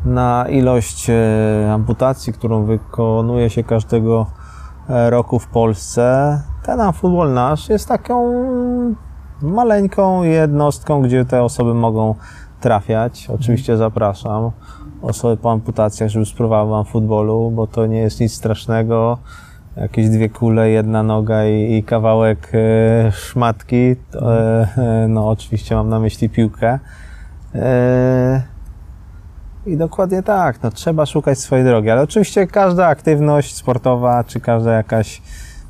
na 0.05 0.45
ilość 0.49 1.09
e, 1.09 1.73
amputacji, 1.73 2.33
którą 2.33 2.63
wykonuje 2.63 3.49
się 3.49 3.63
każdego 3.63 4.25
e, 4.89 5.09
roku 5.09 5.39
w 5.39 5.47
Polsce, 5.47 6.39
ten 6.65 6.93
futbol 6.93 7.33
nasz 7.33 7.69
jest 7.69 7.87
taką 7.87 8.33
maleńką 9.41 10.23
jednostką, 10.23 11.01
gdzie 11.01 11.25
te 11.25 11.43
osoby 11.43 11.73
mogą 11.73 12.15
trafiać. 12.59 13.27
Oczywiście 13.29 13.77
zapraszam 13.77 14.51
osoby 15.01 15.37
po 15.37 15.51
amputacjach, 15.51 16.09
żeby 16.09 16.25
spróbowały 16.25 16.69
wam 16.69 16.85
futbolu, 16.85 17.51
bo 17.51 17.67
to 17.67 17.85
nie 17.85 17.99
jest 17.99 18.19
nic 18.19 18.33
strasznego. 18.33 19.17
Jakieś 19.77 20.09
dwie 20.09 20.29
kule, 20.29 20.69
jedna 20.69 21.03
noga 21.03 21.45
i, 21.45 21.73
i 21.73 21.83
kawałek 21.83 22.51
e, 22.53 23.11
szmatki. 23.11 23.95
No 25.09 25.29
oczywiście 25.29 25.75
mam 25.75 25.89
na 25.89 25.99
myśli 25.99 26.29
piłkę. 26.29 26.79
I 29.65 29.77
dokładnie 29.77 30.23
tak, 30.23 30.63
no 30.63 30.71
trzeba 30.71 31.05
szukać 31.05 31.39
swojej 31.39 31.65
drogi, 31.65 31.89
ale 31.89 32.01
oczywiście 32.01 32.47
każda 32.47 32.87
aktywność 32.87 33.55
sportowa, 33.55 34.23
czy 34.23 34.39
każda 34.39 34.73
jakaś 34.73 35.21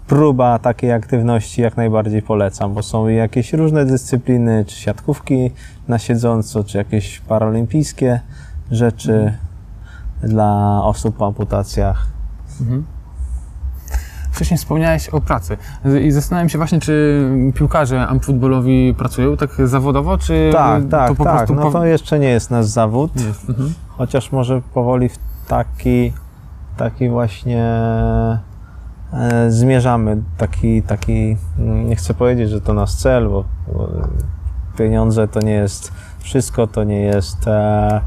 próba 0.08 0.60
takiej 0.60 0.92
aktywności 0.92 1.62
jak 1.62 1.78
najbardziej 1.78 2.22
polecam, 2.22 2.74
bo 2.74 2.84
są 2.84 3.08
jakieś 3.08 3.54
różne 3.54 3.86
dyscypliny, 3.86 4.66
czy 4.68 4.76
siatkówki 4.76 5.52
na 5.88 6.00
siedząco, 6.00 6.64
czy 6.64 6.78
jakieś 6.78 7.20
paralimpijskie 7.20 8.20
rzeczy 8.72 9.14
mhm. 9.14 9.38
dla 10.24 10.82
osób 10.84 11.18
po 11.18 11.28
amputacjach. 11.28 12.08
Mhm. 12.62 12.86
Wcześniej 14.32 14.58
wspomniałeś 14.58 15.10
o 15.10 15.22
pracy 15.22 15.58
i 16.02 16.12
zastanawiam 16.12 16.50
się 16.50 16.58
właśnie, 16.58 16.80
czy 16.80 17.28
piłkarze 17.56 18.08
amfutbolowi 18.08 18.94
pracują 18.98 19.38
tak 19.38 19.50
zawodowo, 19.64 20.18
czy 20.18 20.50
tak, 20.54 20.84
tak, 20.90 21.10
to 21.10 21.16
po 21.16 21.24
tak. 21.24 21.36
prostu... 21.36 21.56
No 21.56 21.72
to 21.72 21.86
jeszcze 21.86 22.20
nie 22.20 22.30
jest 22.30 22.52
nasz 22.52 22.66
zawód, 22.66 23.12
mhm. 23.50 23.74
Chociaż 23.98 24.32
może 24.32 24.62
powoli 24.74 25.10
w 25.10 25.18
taki, 25.48 26.14
taki 26.78 27.10
właśnie 27.10 27.64
e, 29.14 29.46
zmierzamy, 29.50 30.24
taki, 30.38 30.82
taki, 30.82 31.38
nie 31.86 31.96
chcę 31.96 32.14
powiedzieć, 32.14 32.50
że 32.50 32.62
to 32.62 32.74
nasz 32.74 32.96
cel, 32.96 33.30
bo, 33.30 33.44
bo 33.74 33.90
pieniądze 34.78 35.28
to 35.28 35.40
nie 35.40 35.54
jest 35.54 35.94
wszystko, 36.20 36.68
to 36.68 36.84
nie 36.84 37.02
jest 37.02 37.48
e, 37.48 38.02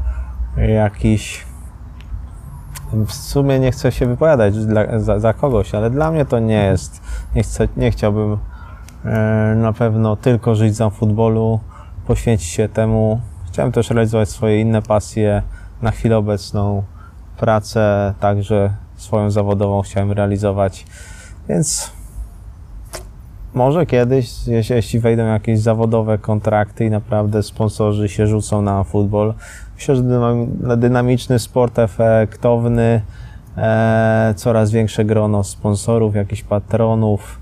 jakiś. 0.57 1.47
W 2.91 3.13
sumie 3.13 3.59
nie 3.59 3.71
chcę 3.71 3.91
się 3.91 4.05
wypowiadać 4.05 4.65
dla, 4.65 4.99
za, 4.99 5.19
za, 5.19 5.33
kogoś, 5.33 5.75
ale 5.75 5.89
dla 5.89 6.11
mnie 6.11 6.25
to 6.25 6.39
nie 6.39 6.63
jest. 6.63 7.01
Nie, 7.35 7.43
chcę, 7.43 7.67
nie 7.77 7.91
chciałbym 7.91 8.37
e, 9.05 9.55
na 9.57 9.73
pewno 9.73 10.15
tylko 10.15 10.55
żyć 10.55 10.75
za 10.75 10.89
futbolu, 10.89 11.59
poświęcić 12.07 12.47
się 12.47 12.69
temu. 12.69 13.21
Chciałem 13.47 13.71
też 13.71 13.89
realizować 13.89 14.29
swoje 14.29 14.61
inne 14.61 14.81
pasje. 14.81 15.43
Na 15.81 15.91
chwilę 15.91 16.17
obecną 16.17 16.83
pracę, 17.37 18.13
także 18.19 18.73
swoją 18.95 19.31
zawodową 19.31 19.81
chciałem 19.81 20.11
realizować. 20.11 20.85
Więc 21.49 21.91
może 23.53 23.85
kiedyś, 23.85 24.47
jeśli 24.69 24.99
wejdą 24.99 25.25
jakieś 25.25 25.59
zawodowe 25.59 26.17
kontrakty 26.17 26.85
i 26.85 26.89
naprawdę 26.89 27.43
sponsorzy 27.43 28.09
się 28.09 28.27
rzucą 28.27 28.61
na 28.61 28.83
futbol, 28.83 29.33
myślę, 29.75 29.95
że 29.95 30.03
dynamiczny 30.77 31.39
sport, 31.39 31.79
efektowny, 31.79 33.01
e, 33.57 34.33
coraz 34.35 34.71
większe 34.71 35.05
grono 35.05 35.43
sponsorów, 35.43 36.15
jakichś 36.15 36.43
patronów, 36.43 37.39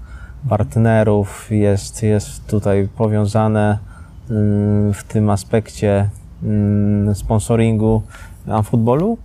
partnerów 0.49 1.51
jest, 1.51 2.03
jest 2.03 2.47
tutaj 2.47 2.87
powiązane 2.97 3.77
mm, 4.29 4.93
w 4.93 5.03
tym 5.03 5.29
aspekcie 5.29 6.09
sponsoringu 7.13 8.01
na 8.45 8.61
futbolu. 8.61 9.17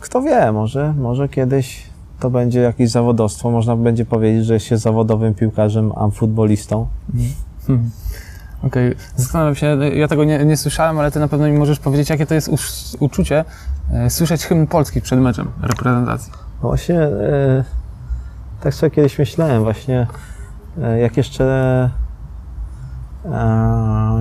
Kto 0.00 0.22
wie, 0.22 0.52
może, 0.52 0.92
może 0.92 1.28
kiedyś 1.28 1.82
to 2.20 2.30
będzie 2.30 2.60
jakieś 2.60 2.90
zawodowstwo. 2.90 3.50
Można 3.50 3.76
będzie 3.76 4.04
powiedzieć, 4.04 4.46
że 4.46 4.54
jest 4.54 4.66
się 4.66 4.78
zawodowym 4.78 5.34
piłkarzem, 5.34 5.92
a 5.96 6.08
futbolistą. 6.10 6.86
Hmm. 7.66 7.90
Okej, 8.62 8.88
okay. 8.92 9.04
zastanawiam 9.16 9.54
się, 9.54 9.78
ja 9.94 10.08
tego 10.08 10.24
nie, 10.24 10.44
nie, 10.44 10.56
słyszałem, 10.56 10.98
ale 10.98 11.10
ty 11.10 11.20
na 11.20 11.28
pewno 11.28 11.46
mi 11.46 11.58
możesz 11.58 11.78
powiedzieć, 11.78 12.10
jakie 12.10 12.26
to 12.26 12.34
jest 12.34 12.50
uczucie 13.00 13.44
e, 13.92 14.10
słyszeć 14.10 14.46
hymn 14.46 14.66
polski 14.66 15.00
przed 15.00 15.20
meczem 15.20 15.48
reprezentacji. 15.62 16.32
No 16.62 16.68
właśnie, 16.68 17.00
e, 17.00 17.64
tak 18.60 18.74
sobie 18.74 18.90
kiedyś 18.90 19.18
myślałem, 19.18 19.62
właśnie, 19.62 20.06
e, 20.82 20.98
jak 20.98 21.16
jeszcze 21.16 21.90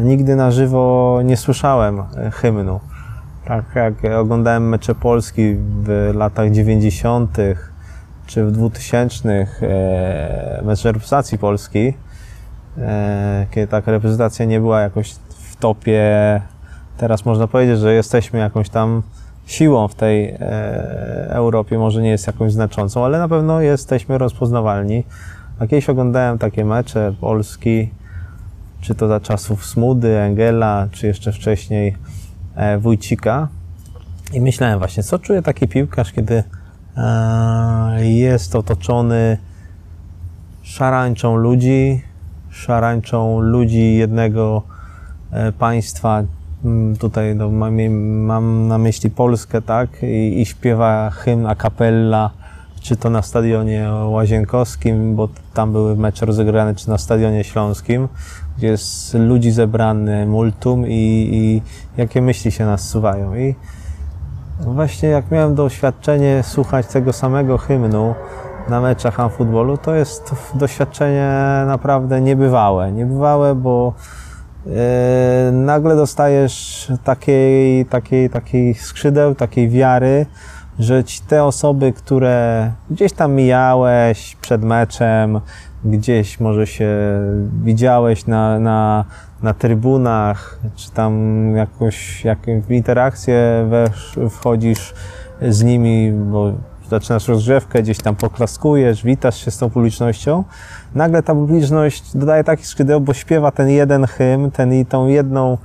nigdy 0.03 0.35
na 0.35 0.51
żywo 0.51 1.19
nie 1.24 1.38
słyszałem 1.38 2.00
e, 2.00 2.31
hymnu. 2.31 2.79
Tak 3.45 3.65
jak 3.75 3.93
oglądałem 4.17 4.69
mecze 4.69 4.95
Polski 4.95 5.55
w 5.57 6.12
latach 6.15 6.51
90., 6.51 7.38
czy 8.27 8.45
w 8.45 8.51
2000 8.51 9.47
e, 9.62 10.62
mecz 10.63 10.83
reprezentacji 10.83 11.38
Polski, 11.38 11.93
e, 12.77 13.45
kiedy 13.51 13.67
taka 13.67 13.91
reprezentacja 13.91 14.45
nie 14.45 14.59
była 14.59 14.81
jakoś 14.81 15.12
w 15.29 15.55
topie, 15.55 16.41
teraz 16.97 17.25
można 17.25 17.47
powiedzieć, 17.47 17.79
że 17.79 17.93
jesteśmy 17.93 18.39
jakąś 18.39 18.69
tam 18.69 19.03
siłą 19.45 19.88
w 19.88 19.95
tej 19.95 20.29
e, 20.29 20.38
Europie, 21.29 21.77
może 21.77 22.01
nie 22.01 22.09
jest 22.09 22.27
jakąś 22.27 22.51
znaczącą, 22.51 23.05
ale 23.05 23.19
na 23.19 23.27
pewno 23.27 23.62
jesteśmy 23.62 24.17
rozpoznawalni. 24.17 25.03
A 25.59 25.67
kiedyś 25.67 25.89
oglądałem 25.89 26.38
takie 26.38 26.65
mecze 26.65 27.13
Polski, 27.21 27.89
czy 28.86 28.96
to 28.96 29.08
za 29.08 29.20
czasów 29.20 29.65
Smudy, 29.65 30.18
Engela, 30.20 30.88
czy 30.92 31.08
jeszcze 31.08 31.32
wcześniej 31.32 31.96
Wójcika. 32.80 33.48
I 34.34 34.42
myślałem 34.42 34.80
właśnie, 34.80 35.04
co 35.04 35.20
czuje 35.20 35.42
taki 35.42 35.68
piłkarz, 35.68 36.13
kiedy 36.13 36.44
E, 36.98 38.06
jest 38.06 38.56
otoczony 38.56 39.38
szarańczą 40.63 41.36
ludzi, 41.36 42.01
szarańczą 42.50 43.39
ludzi 43.39 43.96
jednego 43.96 44.62
e, 45.32 45.51
państwa. 45.51 46.24
Mm, 46.65 46.98
tutaj 46.98 47.36
no, 47.36 47.50
mam, 47.50 47.92
mam, 48.01 48.68
na 48.68 48.77
myśli 48.77 49.10
Polskę, 49.10 49.62
tak? 49.62 49.89
I, 50.04 50.42
I, 50.42 50.46
śpiewa 50.46 51.10
hymn 51.10 51.46
a 51.46 51.56
cappella, 51.56 52.30
czy 52.82 52.96
to 52.96 53.10
na 53.10 53.22
stadionie 53.22 53.89
Łazienkowskim, 53.92 55.15
bo 55.15 55.30
tam 55.54 55.72
były 55.72 55.96
mecze 55.96 56.25
rozegrane, 56.25 56.75
czy 56.75 56.89
na 56.89 56.98
stadionie 56.98 57.44
śląskim, 57.44 58.08
jest 58.57 59.13
ludzi 59.13 59.51
zebrany 59.51 60.25
multum 60.25 60.88
i, 60.88 61.29
i 61.31 61.62
jakie 61.97 62.21
myśli 62.21 62.51
się 62.51 62.65
nasuwają. 62.65 63.35
I 63.35 63.55
Właśnie 64.59 65.09
jak 65.09 65.31
miałem 65.31 65.55
doświadczenie 65.55 66.43
słuchać 66.43 66.88
tego 66.88 67.13
samego 67.13 67.57
hymnu 67.57 68.15
na 68.69 68.81
meczach 68.81 69.19
amfutbolu, 69.19 69.77
to 69.77 69.95
jest 69.95 70.35
doświadczenie 70.53 71.31
naprawdę 71.67 72.21
niebywałe. 72.21 72.91
Niebywałe, 72.91 73.55
bo 73.55 73.93
yy, 74.65 74.74
nagle 75.51 75.95
dostajesz 75.95 76.88
takiej, 77.03 77.85
takiej, 77.85 78.29
takiej 78.29 78.74
skrzydeł, 78.74 79.35
takiej 79.35 79.69
wiary, 79.69 80.25
że 80.79 81.03
ci 81.03 81.21
te 81.21 81.43
osoby, 81.43 81.93
które 81.93 82.71
gdzieś 82.89 83.13
tam 83.13 83.33
mijałeś 83.33 84.38
przed 84.41 84.63
meczem, 84.63 85.39
gdzieś 85.86 86.39
może 86.39 86.68
się 86.68 86.89
widziałeś 87.63 88.27
na, 88.27 88.60
na, 88.60 89.06
na 89.44 89.54
trybunach, 89.54 90.60
czy 90.75 90.92
tam 90.92 91.13
jakoś 91.56 92.25
jak 92.25 92.39
w 92.68 92.72
interakcję 92.72 93.68
wesz, 93.70 94.20
wchodzisz 94.30 94.94
z 95.42 95.63
nimi, 95.63 96.12
bo 96.12 96.54
zaczynasz 96.89 97.27
rozgrzewkę, 97.27 97.84
gdzieś 97.84 97.98
tam 97.98 98.15
poklaskujesz, 98.15 99.04
witasz 99.04 99.46
się 99.46 99.51
z 99.51 99.58
tą 99.58 99.70
publicznością. 99.70 100.44
Nagle 100.96 101.24
ta 101.24 101.36
publiczność 101.36 102.18
dodaje 102.18 102.44
taki 102.44 102.65
skrzydeł, 102.65 103.01
bo 103.01 103.13
śpiewa 103.13 103.51
ten 103.51 103.70
jeden 103.70 104.06
hymn, 104.06 104.51
ten 104.51 104.74
i 104.74 104.86
tą 104.86 105.08
jedną 105.08 105.58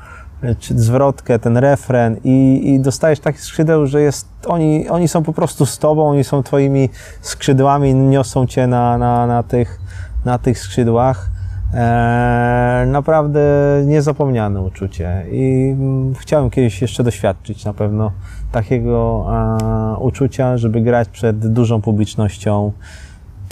zwrotkę, 0.58 1.38
ten 1.38 1.56
refren 1.56 2.16
i, 2.24 2.62
i 2.74 2.80
dostajesz 2.80 3.20
taki 3.20 3.38
skrzydeł, 3.38 3.86
że 3.86 4.02
jest, 4.02 4.28
oni, 4.46 4.88
oni 4.88 5.08
są 5.08 5.22
po 5.22 5.32
prostu 5.32 5.66
z 5.66 5.78
tobą, 5.78 6.08
oni 6.08 6.24
są 6.24 6.42
twoimi 6.42 6.88
skrzydłami, 7.20 7.94
niosą 7.94 8.46
cię 8.46 8.66
na, 8.66 8.98
na, 8.98 9.26
na, 9.26 9.42
tych, 9.42 9.80
na 10.24 10.38
tych 10.38 10.58
skrzydłach. 10.58 11.30
Eee, 11.74 12.86
naprawdę 12.86 13.40
niezapomniane 13.86 14.62
uczucie 14.62 15.24
i 15.30 15.74
mm, 15.78 16.14
chciałem 16.14 16.50
kiedyś 16.50 16.82
jeszcze 16.82 17.04
doświadczyć 17.04 17.64
na 17.64 17.72
pewno 17.72 18.12
takiego 18.52 19.26
e, 19.32 19.96
uczucia, 19.98 20.58
żeby 20.58 20.80
grać 20.80 21.08
przed 21.08 21.52
dużą 21.52 21.80
publicznością. 21.80 22.72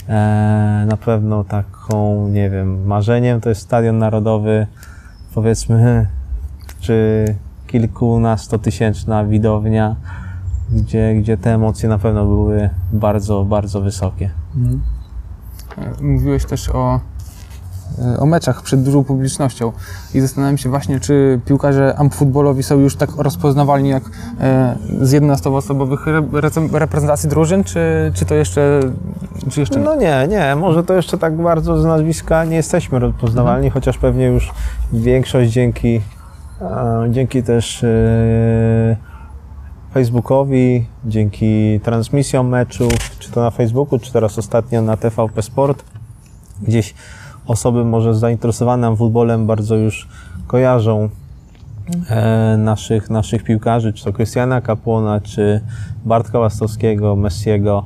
E, 0.09 0.85
na 0.87 0.97
pewno 0.97 1.43
taką, 1.43 2.27
nie 2.27 2.49
wiem, 2.49 2.85
marzeniem 2.85 3.41
to 3.41 3.49
jest 3.49 3.61
Stadion 3.61 3.97
Narodowy, 3.97 4.67
powiedzmy 5.33 6.07
czy 6.81 7.25
kilkunastotysięczna 7.67 9.25
widownia, 9.25 9.95
gdzie, 10.71 11.15
gdzie 11.15 11.37
te 11.37 11.53
emocje 11.53 11.89
na 11.89 11.97
pewno 11.97 12.25
były 12.25 12.69
bardzo, 12.93 13.45
bardzo 13.45 13.81
wysokie. 13.81 14.29
Mówiłeś 16.01 16.45
też 16.45 16.69
o, 16.69 16.99
e, 18.15 18.19
o 18.19 18.25
meczach 18.25 18.61
przed 18.61 18.83
dużą 18.83 19.03
publicznością 19.03 19.71
i 20.13 20.21
zastanawiam 20.21 20.57
się 20.57 20.69
właśnie, 20.69 20.99
czy 20.99 21.39
piłkarze 21.45 21.95
amputbolowi 21.97 22.63
są 22.63 22.79
już 22.79 22.95
tak 22.95 23.09
rozpoznawalni 23.17 23.89
jak 23.89 24.03
e, 24.39 24.75
z 25.01 25.13
11-osobowych 25.13 26.07
re- 26.07 26.79
reprezentacji 26.79 27.29
drużyn, 27.29 27.63
czy, 27.63 28.11
czy 28.13 28.25
to 28.25 28.35
jeszcze, 28.35 28.79
czy 29.49 29.59
jeszcze 29.59 29.79
nie? 29.79 29.85
No 29.85 29.95
nie, 29.95 30.27
nie, 30.29 30.55
może 30.55 30.83
to 30.83 30.93
jeszcze 30.93 31.17
tak 31.17 31.37
bardzo 31.37 31.81
z 31.81 31.85
nazwiska 31.85 32.45
nie 32.45 32.55
jesteśmy 32.55 32.99
rozpoznawalni, 32.99 33.69
chociaż 33.69 33.97
pewnie 33.97 34.25
już 34.25 34.51
większość 34.93 35.51
dzięki, 35.51 36.01
dzięki 37.09 37.43
też 37.43 37.83
e, 37.83 39.08
Facebookowi, 39.93 40.85
dzięki 41.05 41.79
transmisjom 41.83 42.47
meczów, 42.47 42.93
czy 43.19 43.31
to 43.31 43.41
na 43.41 43.51
Facebooku, 43.51 43.99
czy 43.99 44.13
teraz 44.13 44.37
ostatnio 44.37 44.81
na 44.81 44.97
TVP 44.97 45.41
Sport, 45.41 45.83
gdzieś 46.61 46.93
osoby 47.47 47.85
może 47.85 48.15
zainteresowane 48.15 48.95
futbolem 48.95 49.47
bardzo 49.47 49.75
już 49.75 50.07
kojarzą 50.47 51.09
e, 52.09 52.55
naszych, 52.57 53.09
naszych 53.09 53.43
piłkarzy, 53.43 53.93
czy 53.93 54.03
to 54.03 54.13
Krystiana 54.13 54.61
Kapłona, 54.61 55.21
czy 55.21 55.61
Bartka 56.05 56.39
Łastowskiego, 56.39 57.15
Messiego. 57.15 57.83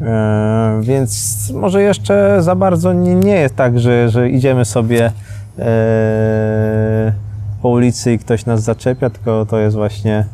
E, 0.00 0.80
więc 0.82 1.52
może 1.54 1.82
jeszcze 1.82 2.42
za 2.42 2.54
bardzo 2.54 2.92
nie, 2.92 3.14
nie 3.14 3.36
jest 3.36 3.56
tak, 3.56 3.80
że, 3.80 4.08
że 4.08 4.30
idziemy 4.30 4.64
sobie 4.64 5.12
e, 5.58 7.12
po 7.62 7.68
ulicy 7.68 8.12
i 8.12 8.18
ktoś 8.18 8.46
nas 8.46 8.62
zaczepia, 8.62 9.10
tylko 9.10 9.46
to 9.46 9.58
jest 9.58 9.76
właśnie 9.76 10.24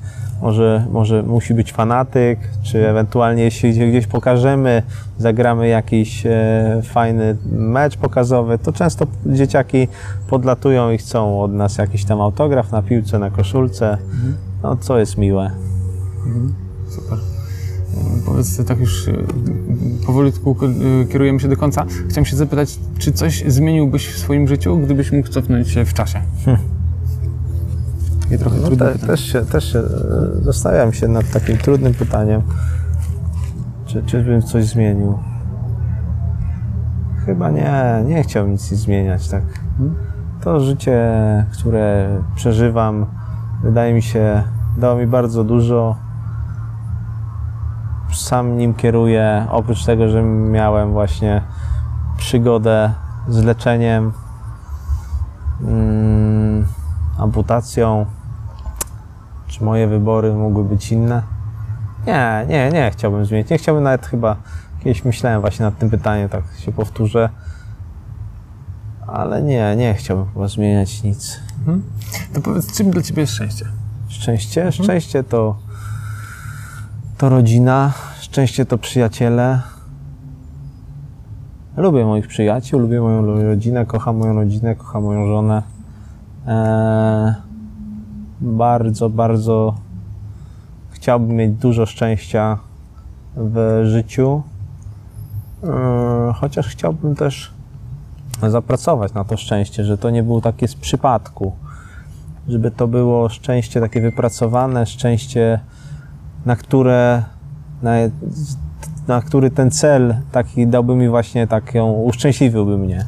może, 0.43 0.87
może 0.93 1.23
musi 1.23 1.55
być 1.55 1.73
fanatyk, 1.73 2.39
czy 2.63 2.89
ewentualnie 2.89 3.43
jeśli 3.43 3.71
gdzie- 3.73 3.89
gdzieś 3.89 4.07
pokażemy, 4.07 4.83
zagramy 5.19 5.69
jakiś 5.69 6.27
e, 6.27 6.81
fajny 6.85 7.37
mecz 7.53 7.97
pokazowy, 7.97 8.59
to 8.59 8.73
często 8.73 9.07
dzieciaki 9.27 9.89
podlatują 10.29 10.91
i 10.91 10.99
chcą 10.99 11.41
od 11.41 11.53
nas 11.53 11.79
jakiś 11.79 12.05
tam 12.05 12.21
autograf 12.21 12.73
na 12.73 12.83
piłce, 12.83 13.19
na 13.19 13.31
koszulce, 13.31 13.99
no 14.63 14.77
co 14.77 14.99
jest 14.99 15.19
miłe. 15.19 15.51
Super. 16.89 17.19
E, 17.19 18.27
Powiedz, 18.27 18.65
tak 18.67 18.79
już 18.81 19.09
e, 19.09 19.13
powolutku 20.07 20.57
e, 21.03 21.07
kierujemy 21.13 21.41
się 21.41 21.49
do 21.49 21.57
końca. 21.57 21.87
Chciałem 22.09 22.25
się 22.27 22.37
zapytać, 22.37 22.79
czy 22.99 23.13
coś 23.13 23.45
zmieniłbyś 23.47 24.09
w 24.09 24.19
swoim 24.19 24.49
życiu, 24.49 24.79
gdybyś 24.79 25.13
mógł 25.13 25.29
cofnąć 25.29 25.69
się 25.71 25.85
w 25.85 25.95
czasie? 25.95 26.23
Takie 28.27 28.39
trochę 28.39 28.57
No 28.57 28.67
trudne 28.67 28.87
te, 28.87 28.93
pytanie. 28.93 29.09
też, 29.09 29.21
się, 29.21 29.43
też 29.45 29.73
się 29.73 29.79
e, 29.79 29.85
zastanawiam 30.43 30.93
się 30.93 31.09
nad 31.09 31.31
takim 31.31 31.57
trudnym 31.57 31.95
pytaniem, 31.95 32.43
czy, 33.87 34.03
czy 34.03 34.25
bym 34.25 34.43
coś 34.43 34.65
zmienił. 34.65 35.19
Chyba 37.27 37.51
nie, 37.51 38.03
nie 38.07 38.23
chciałbym 38.23 38.53
nic 38.53 38.63
zmieniać, 38.63 39.29
tak. 39.29 39.43
To 40.41 40.61
życie, 40.61 41.01
które 41.53 42.09
przeżywam, 42.35 43.07
wydaje 43.63 43.95
mi 43.95 44.03
się, 44.03 44.43
dało 44.77 44.97
mi 44.97 45.07
bardzo 45.07 45.45
dużo. 45.45 45.97
Sam 48.13 48.57
nim 48.59 48.75
kieruję, 48.75 49.47
oprócz 49.51 49.85
tego, 49.85 50.09
że 50.09 50.23
miałem 50.23 50.93
właśnie 50.93 51.43
przygodę 52.17 52.91
z 53.29 53.45
leczeniem, 53.45 54.13
mm, 55.63 56.26
amputacją, 57.19 58.07
czy 59.47 59.65
moje 59.65 59.89
wybory 59.89 60.35
mogły 60.35 60.65
być 60.65 60.93
inne? 60.93 61.23
Nie, 62.07 62.47
nie, 62.49 62.71
nie 62.71 62.91
chciałbym 62.91 63.25
zmienić. 63.25 63.51
Nie 63.51 63.59
chciałbym 63.59 63.85
nawet 63.85 64.07
chyba, 64.07 64.37
kiedyś 64.79 65.05
myślałem 65.05 65.41
właśnie 65.41 65.65
nad 65.65 65.79
tym 65.79 65.91
pytaniem, 65.91 66.29
tak 66.29 66.45
się 66.59 66.73
powtórzę. 66.73 67.29
Ale 69.07 69.43
nie, 69.43 69.77
nie 69.77 69.95
chciałbym 69.95 70.27
chyba 70.33 70.49
zmieniać 70.49 71.03
nic. 71.03 71.41
To 72.35 72.41
powiedz, 72.41 72.77
czym 72.77 72.91
dla 72.91 73.03
Ciebie 73.03 73.21
jest 73.21 73.33
szczęście? 73.33 73.67
Szczęście? 74.09 74.73
Szczęście 74.73 75.25
to, 75.25 75.57
to 77.19 77.29
rodzina, 77.29 77.93
szczęście 78.21 78.67
to 78.67 78.79
przyjaciele. 78.79 79.63
Lubię 81.77 82.05
moich 82.05 82.27
przyjaciół, 82.27 82.81
lubię 82.81 83.01
moją 83.01 83.43
rodzinę, 83.43 83.87
kocham 83.87 84.17
moją 84.17 84.35
rodzinę, 84.35 84.75
kocham 84.75 85.03
moją 85.03 85.27
żonę. 85.27 85.76
Eee, 86.47 87.35
bardzo, 88.41 89.11
bardzo 89.11 89.75
chciałbym 90.91 91.37
mieć 91.37 91.53
dużo 91.53 91.87
szczęścia 91.87 92.59
w 93.37 93.83
życiu. 93.85 94.43
Eee, 95.63 95.71
chociaż 96.35 96.69
chciałbym 96.69 97.15
też 97.15 97.51
zapracować 98.49 99.15
na 99.15 99.25
to 99.25 99.37
szczęście, 99.37 99.85
że 99.85 99.99
to 99.99 100.11
nie 100.11 100.23
było 100.23 100.41
takie 100.41 100.69
z 100.69 100.75
przypadku 100.75 101.53
żeby 102.49 102.71
to 102.71 102.89
było 102.89 103.29
szczęście 103.29 103.81
takie 103.81 104.01
wypracowane, 104.01 104.87
szczęście, 104.87 105.61
na 106.47 106.57
które, 106.57 107.23
na, 107.83 107.93
na 109.09 109.23
który 109.23 109.51
ten 109.51 109.71
cel 109.71 110.15
taki 110.33 110.67
dałby 110.67 110.97
mi 110.97 111.09
właśnie 111.09 111.47
taką, 111.47 111.93
uszczęśliwiłby 111.93 112.79
mnie. 112.79 113.05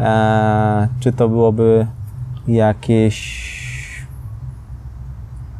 E, 0.00 0.88
czy 1.00 1.12
to 1.12 1.28
byłoby 1.28 1.86
jakieś 2.48 3.54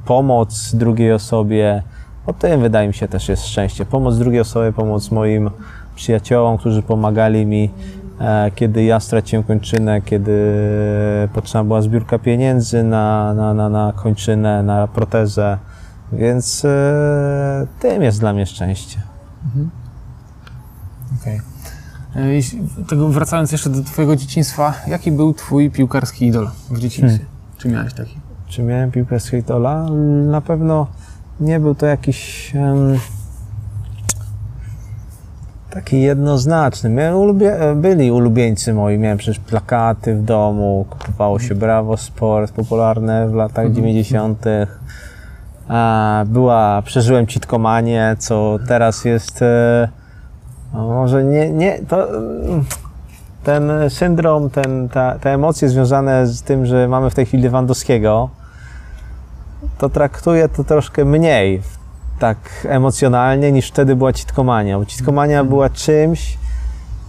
pomoc 0.05 0.75
drugiej 0.75 1.12
osobie, 1.12 1.83
o 2.27 2.33
tym 2.33 2.61
wydaje 2.61 2.88
mi 2.88 2.94
się 2.94 3.09
też 3.09 3.29
jest 3.29 3.47
szczęście. 3.47 3.87
Pomoc 3.87 4.18
drugiej 4.18 4.40
osobie, 4.40 4.73
pomoc 4.73 5.11
moim 5.11 5.51
przyjaciołom, 5.94 6.59
którzy 6.59 6.83
pomagali 6.83 7.47
mi, 7.47 7.70
e, 8.20 8.51
kiedy 8.55 8.85
ja 8.85 9.01
straciłem 9.01 9.42
kończynę, 9.44 10.03
kiedy 10.03 10.33
potrzebna 11.35 11.64
była 11.64 11.83
zbiórka 11.83 12.18
pieniędzy 12.18 12.83
na, 12.83 13.35
na, 13.35 13.55
na, 13.55 13.68
na 13.68 13.92
kończynę, 13.97 14.62
na 14.62 14.88
protezę. 14.88 15.59
Więc 16.12 16.64
e, 16.64 17.66
tym 17.81 18.03
jest 18.03 18.20
dla 18.20 18.33
mnie 18.33 18.47
szczęście. 18.47 19.03
E, 21.27 21.31
jeśli- 21.33 21.54
Tego 22.88 23.09
wracając 23.09 23.53
jeszcze 23.53 23.70
do 23.70 23.83
Twojego 23.83 24.16
dzieciństwa, 24.16 24.74
jaki 24.87 25.12
był 25.12 25.35
Twój 25.35 25.70
piłkarski 25.70 26.27
idol 26.27 26.50
w 26.70 26.79
dzieciństwie? 26.79 27.24
Czy 27.59 27.68
miałeś 27.68 27.94
taki? 27.94 28.18
Czy 28.48 28.62
miałem 28.62 28.90
piłkę 28.90 29.20
z 29.20 29.29
Hejtola? 29.29 29.90
Na 30.31 30.40
pewno 30.40 30.87
nie 31.40 31.61
był 31.61 31.74
to 31.74 31.87
jakiś 31.87 32.53
em, 32.57 32.98
taki 35.70 36.00
jednoznaczny. 36.00 36.90
Miałem 36.90 37.16
ulubie, 37.16 37.59
byli 37.77 38.12
ulubieńcy 38.12 38.74
moi, 38.74 38.98
miałem 38.98 39.18
przecież 39.18 39.38
plakaty 39.38 40.14
w 40.14 40.22
domu, 40.22 40.87
kupowało 40.90 41.38
się 41.38 41.55
Bravo 41.55 41.96
Sport, 41.96 42.53
popularne 42.53 43.29
w 43.29 43.35
latach 43.35 43.72
90. 43.72 44.44
A, 45.68 46.24
była, 46.27 46.83
przeżyłem 46.83 47.27
citkomanię, 47.27 48.16
co 48.18 48.59
teraz 48.68 49.05
jest 49.05 49.42
e, 49.42 49.88
no 50.75 50.89
może 50.89 51.25
nie, 51.25 51.51
nie 51.51 51.79
to 51.89 52.09
mm, 52.09 52.65
ten 53.45 53.73
syndrom, 53.89 54.51
ten, 54.51 54.89
ta, 54.89 55.19
te 55.19 55.31
emocje 55.31 55.69
związane 55.69 56.27
z 56.27 56.43
tym, 56.43 56.67
że 56.67 56.89
mamy 56.89 57.11
w 57.11 57.15
tej 57.15 57.27
chwili 57.27 57.43
Lewandowskiego, 57.43 58.31
to 59.79 59.89
traktuję 59.89 60.49
to 60.49 60.65
troszkę 60.65 61.05
mniej 61.05 61.63
tak 62.19 62.39
emocjonalnie 62.69 63.53
niż 63.53 63.69
wtedy 63.69 63.97
była 63.97 64.13
citkomania. 64.13 64.79
Bo 64.79 64.87
citkomania 64.87 65.45
była 65.45 65.71
czymś, 65.71 66.39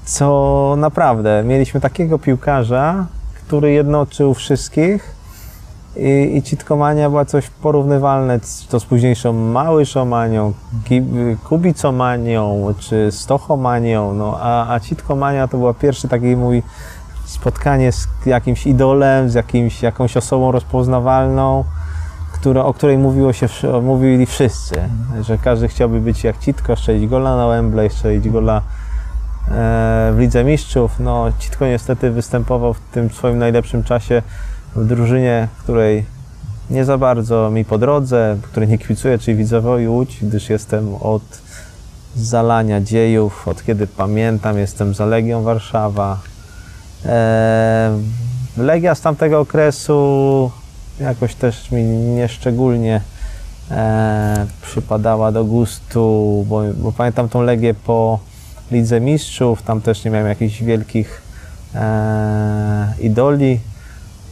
co 0.06 0.76
naprawdę 0.78 1.44
mieliśmy 1.46 1.82
takiego 1.82 2.20
piłkarza, 2.20 3.06
który 3.34 3.72
jednoczył 3.72 4.34
wszystkich 4.34 5.15
i, 5.98 6.38
i 6.38 6.44
citkomania 6.44 7.10
była 7.10 7.26
coś 7.26 7.50
porównywalne 7.50 8.40
to 8.70 8.80
z 8.80 8.86
późniejszą 8.86 9.34
Małyszomanią, 9.34 10.54
Kubicomanią 11.44 12.74
czy 12.80 13.12
Stochomanią, 13.12 14.14
no, 14.14 14.38
a, 14.42 14.74
a 14.74 14.80
citkomania 14.80 15.48
to 15.48 15.58
była 15.58 15.74
pierwszy 15.74 16.08
taki 16.08 16.36
mój 16.36 16.64
spotkanie 17.26 17.92
z 17.92 18.08
jakimś 18.26 18.68
idolem, 18.68 19.30
z 19.30 19.34
jakimś, 19.34 19.84
jakąś 19.84 20.18
osobą 20.18 20.52
rozpoznawalną, 20.52 21.64
o 22.64 22.74
której 22.74 22.98
mówiło 22.98 23.34
się, 23.34 23.48
mówili 23.82 24.26
wszyscy, 24.26 24.76
że 25.22 25.38
każdy 25.38 25.68
chciałby 25.68 26.00
być 26.00 26.24
jak 26.24 26.40
Citko, 26.40 26.76
strzelić 26.76 27.08
gola 27.08 27.38
na 27.38 27.48
Wembley, 27.48 27.90
strzelić 27.90 28.30
gola 28.30 28.58
e, 28.58 28.62
w 30.14 30.16
Lidze 30.20 30.44
Mistrzów. 30.44 31.00
No, 31.00 31.26
Citko 31.40 31.68
niestety 31.68 32.12
występował 32.12 32.74
w 32.74 32.80
tym 32.80 33.10
swoim 33.10 33.38
najlepszym 33.38 33.84
czasie 33.84 34.22
w 34.76 34.86
drużynie, 34.86 35.48
której 35.64 36.06
nie 36.70 36.86
za 36.86 36.98
bardzo 36.98 37.52
mi 37.52 37.66
po 37.66 37.78
drodze, 37.78 38.38
której 38.42 38.70
nie 38.70 38.78
kibicuję, 38.78 39.20
czyli 39.20 39.38
Widzewowi 39.38 39.88
Łódź, 39.88 40.18
gdyż 40.22 40.50
jestem 40.50 40.96
od 40.96 41.22
zalania 42.16 42.82
dziejów, 42.82 43.48
od 43.48 43.64
kiedy 43.64 43.88
pamiętam, 43.88 44.58
jestem 44.58 44.94
za 44.94 45.06
Legią 45.06 45.44
Warszawa. 45.44 46.20
E, 47.06 48.00
Legia 48.58 48.96
z 48.96 49.02
tamtego 49.02 49.40
okresu 49.40 50.52
jakoś 51.00 51.36
też 51.36 51.72
mi 51.72 51.84
nieszczególnie 51.84 53.02
e, 53.72 54.46
przypadała 54.62 55.32
do 55.32 55.46
gustu, 55.46 56.46
bo, 56.50 56.62
bo 56.78 56.92
pamiętam 56.92 57.30
tą 57.30 57.42
Legię 57.42 57.74
po 57.74 58.20
Lidze 58.72 59.02
Mistrzów, 59.02 59.62
tam 59.62 59.82
też 59.82 60.06
nie 60.06 60.12
miałem 60.12 60.28
jakichś 60.28 60.64
wielkich 60.64 61.22
e, 61.76 62.94
idoli. 63.02 63.60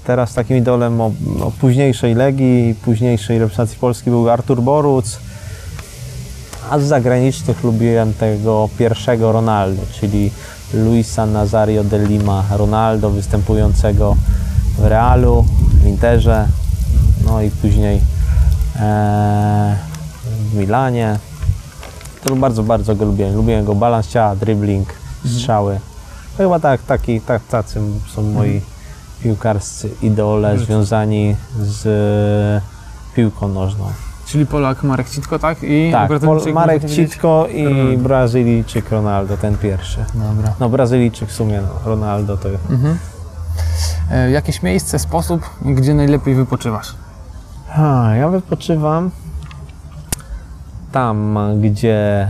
Teraz 0.06 0.34
takim 0.34 0.58
idolem 0.58 1.02
o, 1.02 1.12
o 1.42 1.52
późniejszej 1.52 2.16
Legii, 2.16 2.76
późniejszej 2.76 3.40
reprezentacji 3.40 3.80
Polski 3.80 4.10
był 4.10 4.30
Artur 4.30 4.62
Boruc, 4.62 5.20
a 6.70 6.80
z 6.80 6.84
zagranicznych 6.84 7.64
lubiłem 7.64 8.14
tego 8.14 8.70
pierwszego 8.78 9.32
Ronaldo, 9.32 9.82
czyli 10.00 10.32
Luisa 10.74 11.26
Nazario 11.26 11.84
de 11.84 12.00
Lima 12.00 12.44
Ronaldo, 12.52 13.10
występującego 13.10 14.16
w 14.78 14.86
Realu, 14.86 15.46
w 15.84 15.88
Interze, 15.88 16.48
no 17.26 17.42
i 17.42 17.52
później 17.52 18.02
e, 18.80 19.76
w 20.52 20.56
Milanie. 20.56 21.20
To 22.24 22.36
bardzo, 22.36 22.64
bardzo 22.64 22.96
go 22.96 23.06
lubiłem. 23.06 23.36
Lubiłem 23.36 23.60
jego 23.60 23.76
balans 23.76 24.08
ciała, 24.08 24.36
dribbling, 24.36 24.94
strzały. 25.26 25.80
To 26.38 26.44
chyba 26.44 26.60
tak, 26.60 26.84
taki, 26.84 27.22
tak, 27.22 27.42
tacy 27.48 27.82
są 28.16 28.22
moi 28.22 28.62
piłkarscy 29.24 29.90
idole 30.02 30.58
związani 30.60 31.36
z 31.60 32.64
piłką 33.16 33.48
nożną. 33.48 33.86
Czyli 34.26 34.46
Polak 34.46 34.84
Marek 34.84 35.10
Citko, 35.10 35.40
tak? 35.40 35.58
I 35.64 35.90
Tak, 35.92 36.12
Pol- 36.20 36.54
Marek? 36.54 36.86
Citko 36.86 37.48
i 37.52 37.64
Ronaldo. 37.66 38.04
Brazylijczyk 38.04 38.92
Ronaldo, 38.92 39.38
ten 39.38 39.58
pierwszy. 39.58 40.06
Dobra. 40.14 40.54
No 40.60 40.70
Brazylijczyk 40.70 41.30
w 41.30 41.32
sumie, 41.32 41.62
no, 41.62 41.90
Ronaldo 41.90 42.38
to 42.38 42.50
Mhm. 42.70 42.98
E, 44.12 44.32
jakieś 44.32 44.64
miejsce, 44.64 45.00
sposób, 45.00 45.50
gdzie 45.62 45.94
najlepiej 45.94 46.36
wypoczywasz? 46.36 46.96
Ha, 47.70 48.16
ja 48.16 48.30
wypoczywam 48.30 49.12
tam, 50.92 51.38
gdzie 51.62 52.28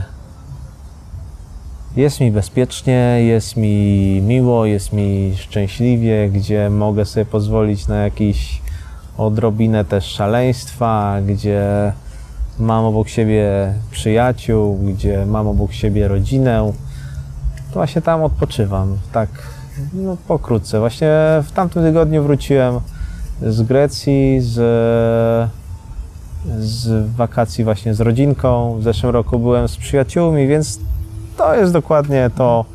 jest 1.96 2.20
mi 2.20 2.32
bezpiecznie, 2.32 3.18
jest 3.24 3.58
mi 3.58 4.22
miło, 4.22 4.66
jest 4.66 4.94
mi 4.94 5.34
szczęśliwie, 5.38 6.30
gdzie 6.30 6.70
mogę 6.70 7.06
sobie 7.06 7.26
pozwolić 7.26 7.88
na 7.88 7.96
jakiś 7.96 8.62
odrobinę 9.18 9.86
też 9.86 10.06
szaleństwa, 10.06 11.16
gdzie 11.28 11.94
mam 12.60 12.86
obok 12.86 13.10
siebie 13.10 13.74
przyjaciół, 13.92 14.78
gdzie 14.78 15.26
mam 15.26 15.48
obok 15.48 15.74
siebie 15.74 16.08
rodzinę. 16.08 16.72
To 17.68 17.74
właśnie 17.74 18.02
tam 18.02 18.24
odpoczywam, 18.24 18.98
tak 19.12 19.30
no, 19.94 20.18
pokrótce. 20.28 20.80
Właśnie 20.80 21.10
w 21.44 21.52
tamtym 21.52 21.84
tygodniu 21.84 22.24
wróciłem 22.24 22.80
z 23.42 23.62
Grecji, 23.62 24.42
z, 24.42 24.54
z 26.60 27.08
wakacji 27.16 27.64
właśnie 27.64 27.94
z 27.94 28.02
rodzinką. 28.02 28.78
W 28.80 28.84
zeszłym 28.84 29.12
roku 29.12 29.40
byłem 29.40 29.68
z 29.68 29.78
przyjaciółmi, 29.78 30.48
więc 30.48 30.80
to 31.38 31.56
jest 31.56 31.74
dokładnie 31.74 32.30
to, 32.36 32.66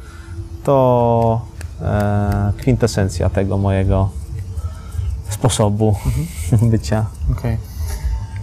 to 0.65 1.41
e, 1.83 2.53
kwintesencja 2.59 3.31
tego 3.31 3.59
mojego 3.59 4.09
sposobu 5.29 5.97
bycia, 6.71 7.05
Okej. 7.33 7.57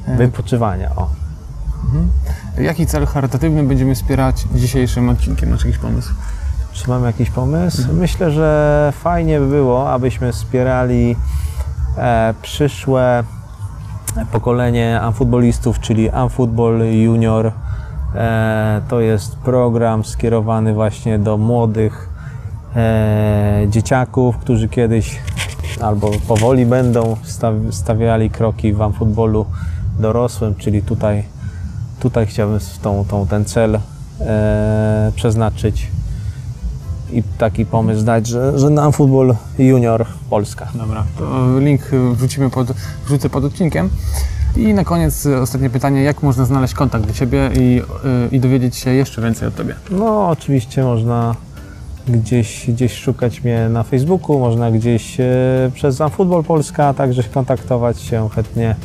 E, 0.08 0.16
wypoczywania. 0.16 0.96
O. 0.96 1.10
Jaki 2.58 2.86
cel 2.88 3.06
charytatywny 3.06 3.64
będziemy 3.64 3.96
wspierać 3.96 4.46
dzisiejszym 4.56 5.10
odcinkiem? 5.10 5.50
Masz 5.50 5.66
jakiś 5.66 5.80
pomysł? 5.80 6.14
Czy 6.74 6.90
mamy 6.90 7.08
jakiś 7.08 7.30
pomysł? 7.30 7.94
Myślę, 7.94 8.32
że 8.32 8.94
fajnie 8.96 9.40
by 9.40 9.48
było, 9.48 9.92
abyśmy 9.92 10.32
wspierali 10.32 11.16
e, 11.98 12.34
przyszłe 12.42 13.24
pokolenie 14.32 15.02
amfutbolistów, 15.02 15.80
czyli 15.80 16.10
Amfootball 16.10 16.80
Junior. 16.80 17.52
E, 18.16 18.82
to 18.90 19.00
jest 19.00 19.36
program 19.36 20.06
skierowany 20.06 20.74
właśnie 20.74 21.20
do 21.20 21.38
młodych 21.38 22.10
e, 22.76 23.66
dzieciaków, 23.70 24.38
którzy 24.38 24.70
kiedyś 24.70 25.20
albo 25.82 26.12
powoli 26.28 26.66
będą 26.66 27.16
staw- 27.24 27.72
stawiali 27.72 28.30
kroki 28.30 28.74
w 28.74 28.82
amfutbolu 28.82 29.46
dorosłym, 30.00 30.56
czyli 30.56 30.82
tutaj, 30.82 31.24
tutaj 32.00 32.26
chciałbym 32.26 32.60
tą, 32.82 33.06
tą, 33.06 33.28
ten 33.28 33.46
cel 33.46 33.80
e, 34.22 35.12
przeznaczyć 35.16 35.88
i 37.12 37.24
taki 37.38 37.66
pomysł 37.66 38.06
dać, 38.06 38.28
że, 38.28 38.60
że 38.60 38.70
na 38.70 38.92
Football 38.92 39.36
Junior 39.60 40.06
Polska. 40.30 40.68
Dobra, 40.76 41.04
to 41.18 41.60
link 41.60 41.82
wrzucimy 42.14 42.50
pod, 42.50 42.72
wrzucę 43.06 43.30
pod 43.30 43.44
odcinkiem. 43.44 43.90
I 44.58 44.74
na 44.74 44.84
koniec 44.84 45.26
y, 45.26 45.42
ostatnie 45.42 45.70
pytanie, 45.70 46.04
jak 46.04 46.24
można 46.24 46.46
znaleźć 46.46 46.74
kontakt 46.74 47.08
do 47.08 47.14
Ciebie 47.14 47.50
i, 47.56 47.82
y, 48.32 48.36
i 48.36 48.40
dowiedzieć 48.40 48.76
się 48.76 48.92
jeszcze 48.92 49.22
więcej 49.22 49.48
o 49.48 49.52
Tobie? 49.52 49.76
No 49.92 50.30
oczywiście 50.30 50.84
można 50.84 51.36
gdzieś, 52.08 52.66
gdzieś 52.68 52.94
szukać 52.94 53.44
mnie 53.44 53.70
na 53.70 53.84
Facebooku, 53.84 54.40
można 54.40 54.72
gdzieś 54.72 55.20
e, 55.20 55.26
przez 55.74 55.98
Football 56.12 56.44
Polska 56.44 56.94
także 56.94 57.24
kontaktować 57.24 58.02
się, 58.02 58.30
chętnie 58.30 58.76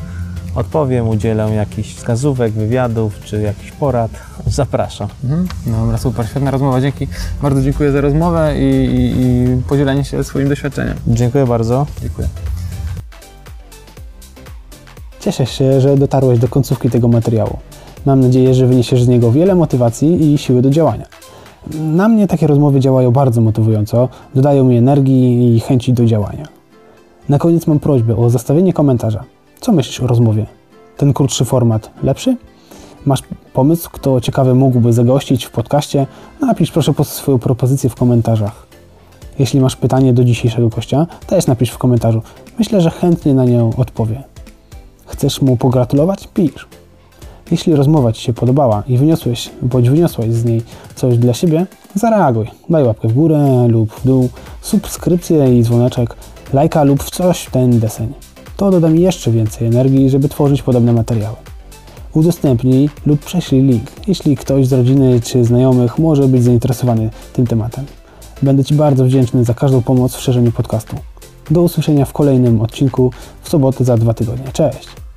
odpowiem, 0.55 1.09
udzielę 1.09 1.55
jakichś 1.55 1.95
wskazówek, 1.95 2.53
wywiadów 2.53 3.21
czy 3.25 3.41
jakichś 3.43 3.73
porad. 3.73 4.11
Zapraszam. 4.47 5.09
Mhm. 5.25 5.49
Dobra, 5.67 5.99
super, 5.99 6.27
świetna 6.29 6.51
rozmowa, 6.51 6.81
dzięki. 6.81 7.09
Bardzo 7.43 7.63
dziękuję 7.63 7.93
za 7.93 8.01
rozmowę 8.01 8.55
i, 8.59 8.85
i, 8.85 9.23
i 9.23 9.63
podzielenie 9.69 10.05
się 10.05 10.25
swoim 10.25 10.49
doświadczeniem. 10.49 10.95
Dziękuję 11.07 11.47
bardzo. 11.47 11.87
Dziękuję. 12.03 12.29
Cieszę 15.21 15.47
się, 15.47 15.81
że 15.81 15.97
dotarłeś 15.97 16.39
do 16.39 16.49
końcówki 16.49 16.91
tego 16.91 17.09
materiału. 17.09 17.57
Mam 18.07 18.21
nadzieję, 18.21 18.55
że 18.55 18.67
wyniesiesz 18.67 19.03
z 19.03 19.09
niego 19.09 19.33
wiele 19.33 19.55
motywacji 19.55 20.33
i 20.33 20.39
siły 20.39 20.63
do 20.63 20.71
działania. 20.71 21.07
Na 21.75 22.09
mnie 22.09 22.27
takie 22.27 22.47
rozmowy 22.47 22.81
działają 22.81 23.11
bardzo 23.11 23.41
motywująco, 23.41 24.09
dodają 24.35 24.65
mi 24.65 24.77
energii 24.77 25.57
i 25.57 25.61
chęci 25.61 25.93
do 25.93 26.05
działania. 26.05 26.49
Na 27.29 27.39
koniec 27.39 27.67
mam 27.67 27.81
prośbę 27.81 28.17
o 28.17 28.31
zostawienie 28.31 28.73
komentarza. 28.73 29.25
Co 29.61 29.73
myślisz 29.73 30.01
o 30.01 30.07
rozmowie? 30.07 30.47
Ten 30.97 31.13
krótszy 31.13 31.45
format 31.45 31.91
lepszy? 32.03 32.37
Masz 33.07 33.23
pomysł, 33.53 33.91
kto 33.93 34.21
ciekawy 34.21 34.55
mógłby 34.55 34.93
zagościć 34.93 35.45
w 35.45 35.51
podcaście? 35.51 36.07
Napisz 36.41 36.71
proszę 36.71 36.95
po 36.95 37.05
swoją 37.05 37.39
propozycję 37.39 37.91
w 37.91 37.95
komentarzach. 37.95 38.67
Jeśli 39.39 39.61
masz 39.61 39.77
pytanie 39.77 40.13
do 40.13 40.25
dzisiejszego 40.25 40.69
gościa, 40.69 41.07
też 41.27 41.47
napisz 41.47 41.71
w 41.71 41.79
komentarzu. 41.79 42.23
Myślę, 42.59 42.81
że 42.81 42.91
chętnie 42.91 43.35
na 43.35 43.45
nią 43.45 43.71
odpowie. 43.77 44.30
Chcesz 45.11 45.43
mu 45.43 45.57
pogratulować? 45.57 46.29
Pisz. 46.35 46.69
Jeśli 47.51 47.75
rozmowa 47.75 48.13
Ci 48.13 48.23
się 48.23 48.33
podobała 48.33 48.83
i 48.89 48.99
wyniosłeś 48.99 49.51
bądź 49.63 49.91
wyniosłaś 49.91 50.31
z 50.31 50.45
niej 50.45 50.63
coś 50.95 51.19
dla 51.19 51.35
siebie, 51.35 51.67
zareaguj. 51.95 52.47
Daj 52.69 52.85
łapkę 52.85 53.09
w 53.09 53.13
górę 53.13 53.67
lub 53.69 53.93
w 53.93 54.07
dół, 54.07 54.29
subskrypcję 54.61 55.59
i 55.59 55.63
dzwoneczek, 55.63 56.17
lajka 56.53 56.85
lub 56.85 57.03
w 57.03 57.11
coś 57.11 57.43
w 57.43 57.51
ten 57.51 57.79
deseń. 57.79 58.13
To 58.57 58.71
doda 58.71 58.89
mi 58.89 59.01
jeszcze 59.01 59.31
więcej 59.31 59.69
energii, 59.69 60.11
żeby 60.11 60.29
tworzyć 60.29 60.63
podobne 60.63 60.93
materiały. 60.93 61.37
Udostępnij 62.15 62.91
lub 63.07 63.21
prześlij 63.21 63.63
link, 63.63 63.91
jeśli 64.07 64.37
ktoś 64.37 64.67
z 64.67 64.73
rodziny 64.73 65.21
czy 65.21 65.45
znajomych 65.45 65.99
może 65.99 66.29
być 66.29 66.45
zainteresowany 66.45 67.11
tym 67.33 67.47
tematem. 67.47 67.85
Będę 68.43 68.65
Ci 68.65 68.75
bardzo 68.75 69.05
wdzięczny 69.05 69.45
za 69.45 69.55
każdą 69.55 69.83
pomoc 69.83 70.15
w 70.15 70.21
szerzeniu 70.21 70.53
podcastu. 70.53 70.97
Do 71.51 71.63
usłyszenia 71.63 72.05
w 72.05 72.13
kolejnym 72.13 72.61
odcinku 72.61 73.13
w 73.43 73.49
sobotę 73.49 73.85
za 73.85 73.97
dwa 73.97 74.15
tygodnie. 74.15 74.53
Cześć! 74.53 75.10